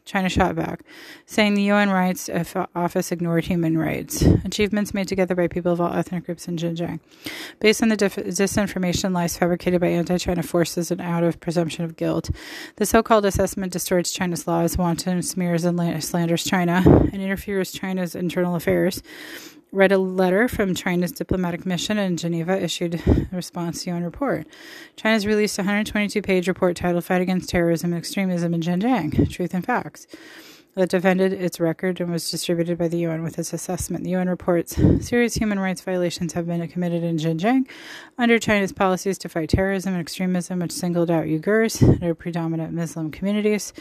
China 0.06 0.30
shot 0.30 0.56
back, 0.56 0.82
saying 1.26 1.54
the 1.54 1.64
UN 1.64 1.90
Rights 1.90 2.30
Office 2.76 3.12
ignored 3.12 3.46
human 3.46 3.78
rights. 3.78 4.22
Achievements 4.44 4.94
made 4.94 5.08
together 5.08 5.36
by 5.36 5.48
people 5.48 5.72
of 5.72 5.80
all 5.80 5.91
ethnic 5.94 6.26
groups 6.26 6.48
in 6.48 6.58
Xinjiang. 6.58 7.00
Based 7.60 7.82
on 7.82 7.90
the 7.90 7.98
dif- 7.98 8.16
disinformation 8.16 9.14
lies 9.14 9.38
fabricated 9.38 9.82
by 9.82 9.88
anti 9.88 10.18
China 10.18 10.44
forces 10.44 10.92
and 10.92 11.02
out 11.02 11.24
of 11.24 11.40
presumption 11.40 11.86
of 11.86 11.96
guilt, 11.96 12.30
the 12.78 12.86
so 12.86 13.04
called 13.04 13.26
assessment 13.26 13.74
distorts 13.74 14.12
China's 14.12 14.48
laws, 14.48 14.78
wanton 14.78 15.22
smears 15.22 15.64
and 15.66 16.04
slanders 16.04 16.44
China, 16.44 16.84
and 16.86 17.22
interferes 17.22 17.72
China's 17.72 18.16
internal 18.16 18.56
affairs 18.56 19.02
read 19.72 19.92
a 19.92 19.98
letter 19.98 20.48
from 20.48 20.76
China's 20.76 21.12
diplomatic 21.12 21.66
mission 21.66 21.98
in 21.98 22.18
Geneva 22.18 22.62
issued 22.62 22.96
a 23.08 23.28
response 23.32 23.84
to 23.84 23.92
UN 23.92 24.04
report. 24.04 24.46
China's 24.98 25.26
released 25.26 25.58
a 25.58 25.62
122 25.62 26.22
page 26.22 26.48
report 26.48 26.76
titled 26.76 27.06
Fight 27.06 27.22
Against 27.22 27.50
Terrorism 27.50 27.94
and 27.94 28.00
Extremism 28.00 28.54
in 28.54 28.62
Xinjiang 28.62 29.30
Truth 29.30 29.54
and 29.54 29.66
Facts 29.66 30.08
that 30.76 30.90
defended 30.90 31.34
its 31.34 31.60
record 31.60 32.00
and 32.00 32.12
was 32.12 32.32
distributed 32.32 32.78
by 32.78 32.88
the 32.88 33.00
UN 33.00 33.24
with 33.24 33.38
its 33.38 33.52
assessment. 33.54 34.04
The 34.04 34.12
UN 34.12 34.30
reports 34.30 34.76
serious 35.06 35.36
human 35.36 35.60
rights 35.60 35.82
violations 35.82 36.34
have 36.34 36.48
been 36.48 36.66
committed 36.68 37.04
in 37.04 37.18
Xinjiang 37.18 37.68
under 38.18 38.40
China's 38.40 38.72
policies 38.72 39.18
to 39.20 39.30
fight 39.30 39.50
terrorism 39.50 39.94
and 39.94 40.02
extremism, 40.02 40.60
which 40.60 40.72
singled 40.72 41.12
out 41.12 41.26
Uyghurs 41.26 41.82
and 41.82 42.00
their 42.00 42.16
predominant 42.16 42.74
Muslim 42.74 43.12
communities. 43.12 43.74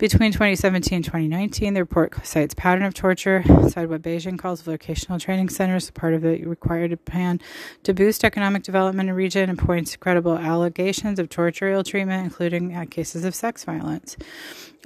Between 0.00 0.32
2017 0.32 0.96
and 0.96 1.04
2019, 1.04 1.74
the 1.74 1.80
report 1.80 2.24
cites 2.24 2.54
pattern 2.54 2.84
of 2.84 2.94
torture 2.94 3.44
inside 3.46 3.90
what 3.90 4.00
Beijing 4.00 4.38
calls 4.38 4.62
vocational 4.62 5.18
training 5.18 5.50
centers, 5.50 5.90
part 5.90 6.14
of 6.14 6.22
the 6.22 6.42
required 6.46 7.04
plan 7.04 7.38
to 7.82 7.92
boost 7.92 8.24
economic 8.24 8.62
development 8.62 9.10
in 9.10 9.14
the 9.14 9.14
region, 9.14 9.50
and 9.50 9.58
points 9.58 9.92
to 9.92 9.98
credible 9.98 10.38
allegations 10.38 11.18
of 11.18 11.28
torture, 11.28 11.82
treatment, 11.82 12.24
including 12.24 12.86
cases 12.86 13.26
of 13.26 13.34
sex 13.34 13.62
violence. 13.62 14.16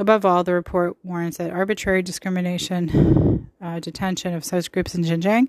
Above 0.00 0.24
all, 0.24 0.42
the 0.42 0.52
report 0.52 0.96
warns 1.04 1.36
that 1.36 1.52
arbitrary 1.52 2.02
discrimination, 2.02 3.48
uh, 3.62 3.78
detention 3.78 4.34
of 4.34 4.44
such 4.44 4.72
groups 4.72 4.96
in 4.96 5.04
Xinjiang 5.04 5.48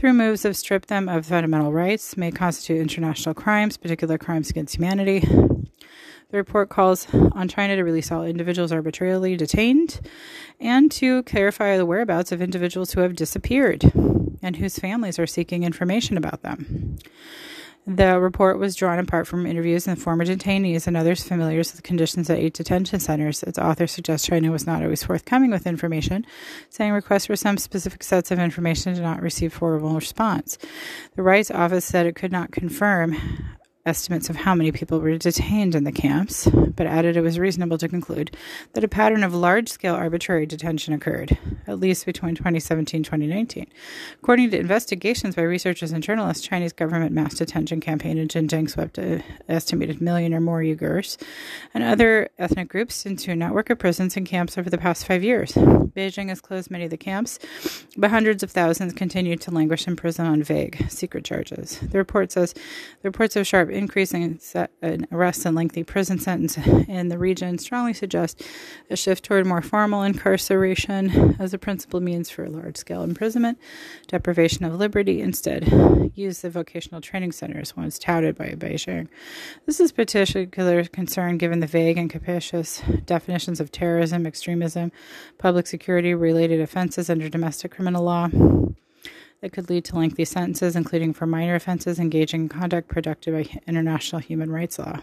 through 0.00 0.14
moves 0.14 0.44
that 0.44 0.56
strip 0.56 0.86
them 0.86 1.10
of 1.10 1.26
fundamental 1.26 1.74
rights 1.74 2.16
may 2.16 2.30
constitute 2.30 2.80
international 2.80 3.34
crimes, 3.34 3.76
particular 3.76 4.16
crimes 4.16 4.48
against 4.48 4.76
humanity. 4.76 5.28
The 6.30 6.38
report 6.38 6.68
calls 6.68 7.06
on 7.32 7.48
China 7.48 7.76
to 7.76 7.84
release 7.84 8.10
all 8.10 8.24
individuals 8.24 8.72
arbitrarily 8.72 9.36
detained 9.36 10.00
and 10.58 10.90
to 10.92 11.22
clarify 11.24 11.76
the 11.76 11.86
whereabouts 11.86 12.32
of 12.32 12.42
individuals 12.42 12.92
who 12.92 13.00
have 13.00 13.14
disappeared 13.14 13.84
and 14.42 14.56
whose 14.56 14.78
families 14.78 15.18
are 15.18 15.26
seeking 15.26 15.62
information 15.62 16.16
about 16.16 16.42
them. 16.42 16.98
The 17.86 18.18
report 18.18 18.58
was 18.58 18.74
drawn 18.74 18.98
apart 18.98 19.26
from 19.26 19.44
interviews 19.44 19.86
with 19.86 19.98
former 19.98 20.24
detainees 20.24 20.86
and 20.86 20.96
others 20.96 21.22
familiar 21.22 21.58
with 21.58 21.74
the 21.74 21.82
conditions 21.82 22.30
at 22.30 22.38
eight 22.38 22.54
detention 22.54 22.98
centers. 22.98 23.42
Its 23.42 23.58
author 23.58 23.86
suggests 23.86 24.26
China 24.26 24.50
was 24.50 24.66
not 24.66 24.82
always 24.82 25.04
forthcoming 25.04 25.50
with 25.50 25.66
information, 25.66 26.24
saying 26.70 26.92
requests 26.92 27.26
for 27.26 27.36
some 27.36 27.58
specific 27.58 28.02
sets 28.02 28.30
of 28.30 28.38
information 28.38 28.94
did 28.94 29.02
not 29.02 29.20
receive 29.20 29.52
formal 29.52 29.94
response. 29.96 30.56
The 31.14 31.22
Rights 31.22 31.50
Office 31.50 31.84
said 31.84 32.06
it 32.06 32.16
could 32.16 32.32
not 32.32 32.52
confirm 32.52 33.16
estimates 33.86 34.30
of 34.30 34.36
how 34.36 34.54
many 34.54 34.72
people 34.72 34.98
were 34.98 35.18
detained 35.18 35.74
in 35.74 35.84
the 35.84 35.92
camps, 35.92 36.48
but 36.74 36.86
added 36.86 37.16
it 37.16 37.20
was 37.20 37.38
reasonable 37.38 37.76
to 37.76 37.88
conclude 37.88 38.34
that 38.72 38.84
a 38.84 38.88
pattern 38.88 39.22
of 39.22 39.34
large 39.34 39.68
scale 39.68 39.94
arbitrary 39.94 40.46
detention 40.46 40.94
occurred, 40.94 41.36
at 41.66 41.78
least 41.78 42.06
between 42.06 42.34
2017 42.34 42.98
and 42.98 43.04
2019. 43.04 43.66
According 44.22 44.50
to 44.50 44.58
investigations 44.58 45.34
by 45.34 45.42
researchers 45.42 45.92
and 45.92 46.02
journalists, 46.02 46.46
Chinese 46.46 46.72
government 46.72 47.12
mass 47.12 47.34
detention 47.34 47.80
campaign 47.80 48.16
in 48.16 48.28
Xinjiang 48.28 48.70
swept 48.70 48.96
an 48.96 49.22
estimated 49.48 50.00
million 50.00 50.32
or 50.32 50.40
more 50.40 50.60
Uyghurs 50.60 51.20
and 51.74 51.84
other 51.84 52.30
ethnic 52.38 52.68
groups 52.68 53.04
into 53.04 53.32
a 53.32 53.36
network 53.36 53.68
of 53.68 53.78
prisons 53.78 54.16
and 54.16 54.26
camps 54.26 54.56
over 54.56 54.70
the 54.70 54.78
past 54.78 55.06
five 55.06 55.22
years. 55.22 55.52
Beijing 55.52 56.28
has 56.28 56.40
closed 56.40 56.70
many 56.70 56.84
of 56.84 56.90
the 56.90 56.96
camps, 56.96 57.38
but 57.96 58.10
hundreds 58.10 58.42
of 58.42 58.50
thousands 58.50 58.94
continue 58.94 59.36
to 59.36 59.50
languish 59.50 59.86
in 59.86 59.94
prison 59.94 60.26
on 60.26 60.42
vague, 60.42 60.90
secret 60.90 61.24
charges. 61.24 61.78
The 61.80 61.98
report 61.98 62.32
says 62.32 62.52
the 62.52 63.08
reports 63.08 63.36
of 63.36 63.46
sharp 63.46 63.70
increasing 63.74 64.40
arrests 65.12 65.44
and 65.44 65.54
lengthy 65.54 65.82
prison 65.82 66.18
sentences 66.18 66.66
in 66.88 67.08
the 67.08 67.18
region 67.18 67.58
strongly 67.58 67.92
suggest 67.92 68.42
a 68.90 68.96
shift 68.96 69.24
toward 69.24 69.46
more 69.46 69.62
formal 69.62 70.02
incarceration 70.02 71.36
as 71.38 71.52
a 71.52 71.58
principal 71.58 72.00
means 72.00 72.30
for 72.30 72.48
large 72.48 72.76
scale 72.76 73.02
imprisonment, 73.02 73.58
deprivation 74.06 74.64
of 74.64 74.74
liberty. 74.74 75.20
Instead, 75.20 76.12
use 76.14 76.40
the 76.40 76.50
vocational 76.50 77.00
training 77.00 77.32
centers 77.32 77.76
once 77.76 77.98
touted 77.98 78.36
by 78.36 78.50
Beijing. 78.50 79.08
This 79.66 79.80
is 79.80 79.92
particular 79.92 80.84
concern 80.84 81.38
given 81.38 81.60
the 81.60 81.66
vague 81.66 81.98
and 81.98 82.08
capacious 82.08 82.82
definitions 83.04 83.60
of 83.60 83.72
terrorism, 83.72 84.26
extremism, 84.26 84.92
public 85.38 85.66
security 85.66 86.14
related 86.14 86.60
offenses 86.60 87.10
under 87.10 87.28
domestic 87.28 87.72
criminal 87.72 88.04
law 88.04 88.28
that 89.40 89.52
could 89.52 89.68
lead 89.68 89.84
to 89.86 89.96
lengthy 89.96 90.24
sentences, 90.24 90.76
including 90.76 91.12
for 91.12 91.26
minor 91.26 91.54
offenses 91.54 91.98
engaging 91.98 92.42
in 92.42 92.48
conduct 92.48 92.88
protected 92.88 93.34
by 93.34 93.60
international 93.66 94.20
human 94.20 94.50
rights 94.50 94.78
law. 94.78 94.98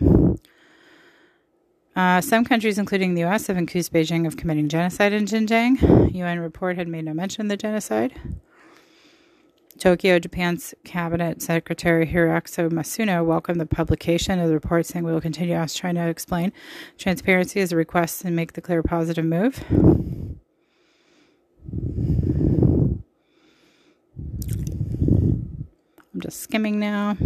Uh, 1.95 2.21
some 2.21 2.45
countries, 2.45 2.77
including 2.77 3.13
the 3.13 3.21
U.S., 3.21 3.47
have 3.47 3.57
accused 3.57 3.91
Beijing 3.91 4.25
of 4.25 4.37
committing 4.37 4.69
genocide 4.69 5.11
in 5.11 5.25
Xinjiang. 5.25 6.13
UN 6.15 6.39
report 6.39 6.77
had 6.77 6.87
made 6.87 7.05
no 7.05 7.13
mention 7.13 7.43
of 7.43 7.49
the 7.49 7.57
genocide. 7.57 8.13
Tokyo, 9.77 10.19
Japan's 10.19 10.75
cabinet 10.83 11.41
secretary 11.41 12.05
Hirokazu 12.05 12.69
Matsuno 12.69 13.25
welcomed 13.25 13.59
the 13.59 13.65
publication 13.65 14.39
of 14.39 14.47
the 14.47 14.53
report, 14.53 14.85
saying 14.85 15.03
we 15.03 15.11
will 15.11 15.19
continue 15.19 15.55
to 15.55 15.59
ask 15.59 15.75
China 15.75 16.05
to 16.05 16.09
explain 16.09 16.53
transparency 16.97 17.61
as 17.61 17.71
a 17.71 17.75
request 17.75 18.23
and 18.23 18.35
make 18.35 18.53
the 18.53 18.61
clear 18.61 18.83
positive 18.83 19.25
move. 19.25 19.63
I'm 26.21 26.29
just 26.29 26.41
skimming 26.41 26.79
now. 26.79 27.17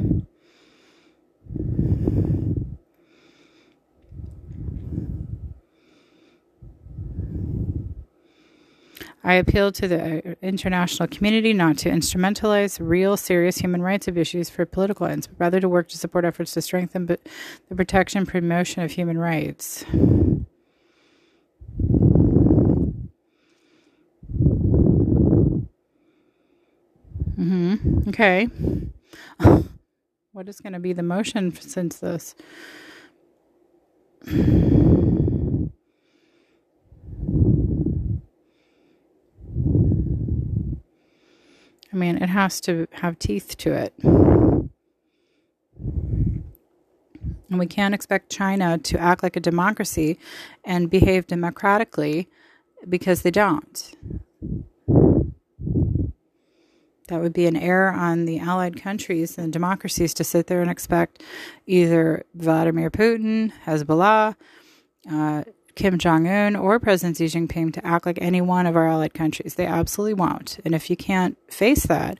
I 9.21 9.33
appeal 9.33 9.73
to 9.73 9.87
the 9.89 10.19
uh, 10.19 10.35
international 10.41 11.09
community 11.09 11.51
not 11.51 11.77
to 11.79 11.89
instrumentalize 11.89 12.77
real, 12.79 13.17
serious 13.17 13.57
human 13.57 13.81
rights 13.81 14.07
issues 14.07 14.49
for 14.49 14.65
political 14.65 15.07
ends, 15.07 15.27
but 15.27 15.35
rather 15.39 15.59
to 15.59 15.67
work 15.67 15.89
to 15.89 15.97
support 15.97 16.23
efforts 16.23 16.53
to 16.53 16.61
strengthen 16.61 17.07
the 17.07 17.19
protection 17.75 18.19
and 18.19 18.27
promotion 18.29 18.81
of 18.81 18.91
human 18.91 19.17
rights. 19.17 19.83
Mm-hmm. 27.45 28.09
Okay. 28.09 28.47
what 30.31 30.49
is 30.49 30.59
going 30.59 30.73
to 30.73 30.79
be 30.79 30.93
the 30.93 31.03
motion 31.03 31.55
since 31.55 31.99
this? 31.99 32.33
I 34.27 34.31
mean, 41.93 42.17
it 42.17 42.29
has 42.29 42.59
to 42.61 42.87
have 42.93 43.19
teeth 43.19 43.55
to 43.57 43.73
it. 43.73 43.93
And 44.03 44.71
we 47.51 47.67
can't 47.67 47.93
expect 47.93 48.31
China 48.31 48.79
to 48.79 48.99
act 48.99 49.21
like 49.21 49.35
a 49.35 49.39
democracy 49.39 50.17
and 50.63 50.89
behave 50.89 51.27
democratically 51.27 52.27
because 52.89 53.21
they 53.21 53.29
don't. 53.29 53.95
That 57.07 57.21
would 57.21 57.33
be 57.33 57.45
an 57.45 57.55
error 57.55 57.91
on 57.91 58.25
the 58.25 58.39
allied 58.39 58.81
countries 58.81 59.37
and 59.37 59.53
democracies 59.53 60.13
to 60.15 60.23
sit 60.23 60.47
there 60.47 60.61
and 60.61 60.71
expect 60.71 61.23
either 61.67 62.25
Vladimir 62.33 62.89
Putin, 62.89 63.51
Hezbollah, 63.65 64.35
uh, 65.11 65.43
Kim 65.75 65.97
Jong 65.99 66.27
un 66.27 66.55
or 66.55 66.79
President 66.79 67.17
Xi 67.17 67.25
Jinping 67.25 67.73
to 67.73 67.85
act 67.85 68.05
like 68.05 68.17
any 68.21 68.41
one 68.41 68.65
of 68.65 68.75
our 68.75 68.87
allied 68.87 69.13
countries. 69.13 69.55
They 69.55 69.65
absolutely 69.65 70.15
won't. 70.15 70.59
And 70.65 70.73
if 70.73 70.89
you 70.89 70.95
can't 70.95 71.37
face 71.51 71.85
that, 71.85 72.17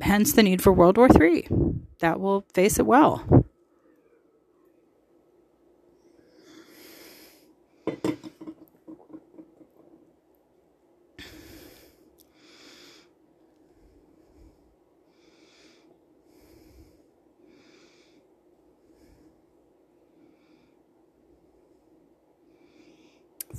hence 0.00 0.32
the 0.32 0.42
need 0.42 0.60
for 0.60 0.72
World 0.72 0.98
War 0.98 1.08
III, 1.08 1.48
that 2.00 2.20
will 2.20 2.44
face 2.52 2.78
it 2.78 2.86
well. 2.86 3.46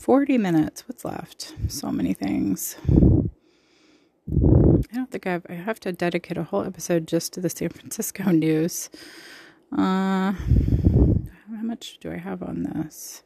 40 0.07 0.37
minutes. 0.37 0.87
What's 0.87 1.03
left? 1.03 1.53
So 1.67 1.91
many 1.91 2.13
things. 2.13 2.77
I 2.87 4.95
don't 4.95 5.11
think 5.11 5.27
I've, 5.27 5.45
I 5.49 5.55
have 5.55 5.81
to 5.81 5.91
dedicate 5.91 6.37
a 6.37 6.43
whole 6.43 6.63
episode 6.63 7.09
just 7.09 7.33
to 7.33 7.41
the 7.41 7.49
San 7.49 7.67
Francisco 7.67 8.23
news. 8.31 8.89
Uh, 9.73 10.31
how 10.31 11.61
much 11.61 11.97
do 11.99 12.09
I 12.09 12.15
have 12.15 12.41
on 12.41 12.63
this? 12.63 13.23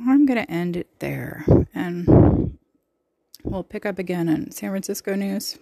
I'm 0.00 0.24
going 0.24 0.42
to 0.42 0.50
end 0.50 0.78
it 0.78 0.98
there. 0.98 1.44
And 1.74 2.45
We'll 3.46 3.62
pick 3.62 3.86
up 3.86 3.98
again 3.98 4.28
in 4.28 4.50
San 4.50 4.70
Francisco 4.70 5.14
news 5.14 5.56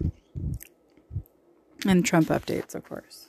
and 1.87 2.05
Trump 2.05 2.28
updates, 2.28 2.74
of 2.74 2.82
course. 2.82 3.28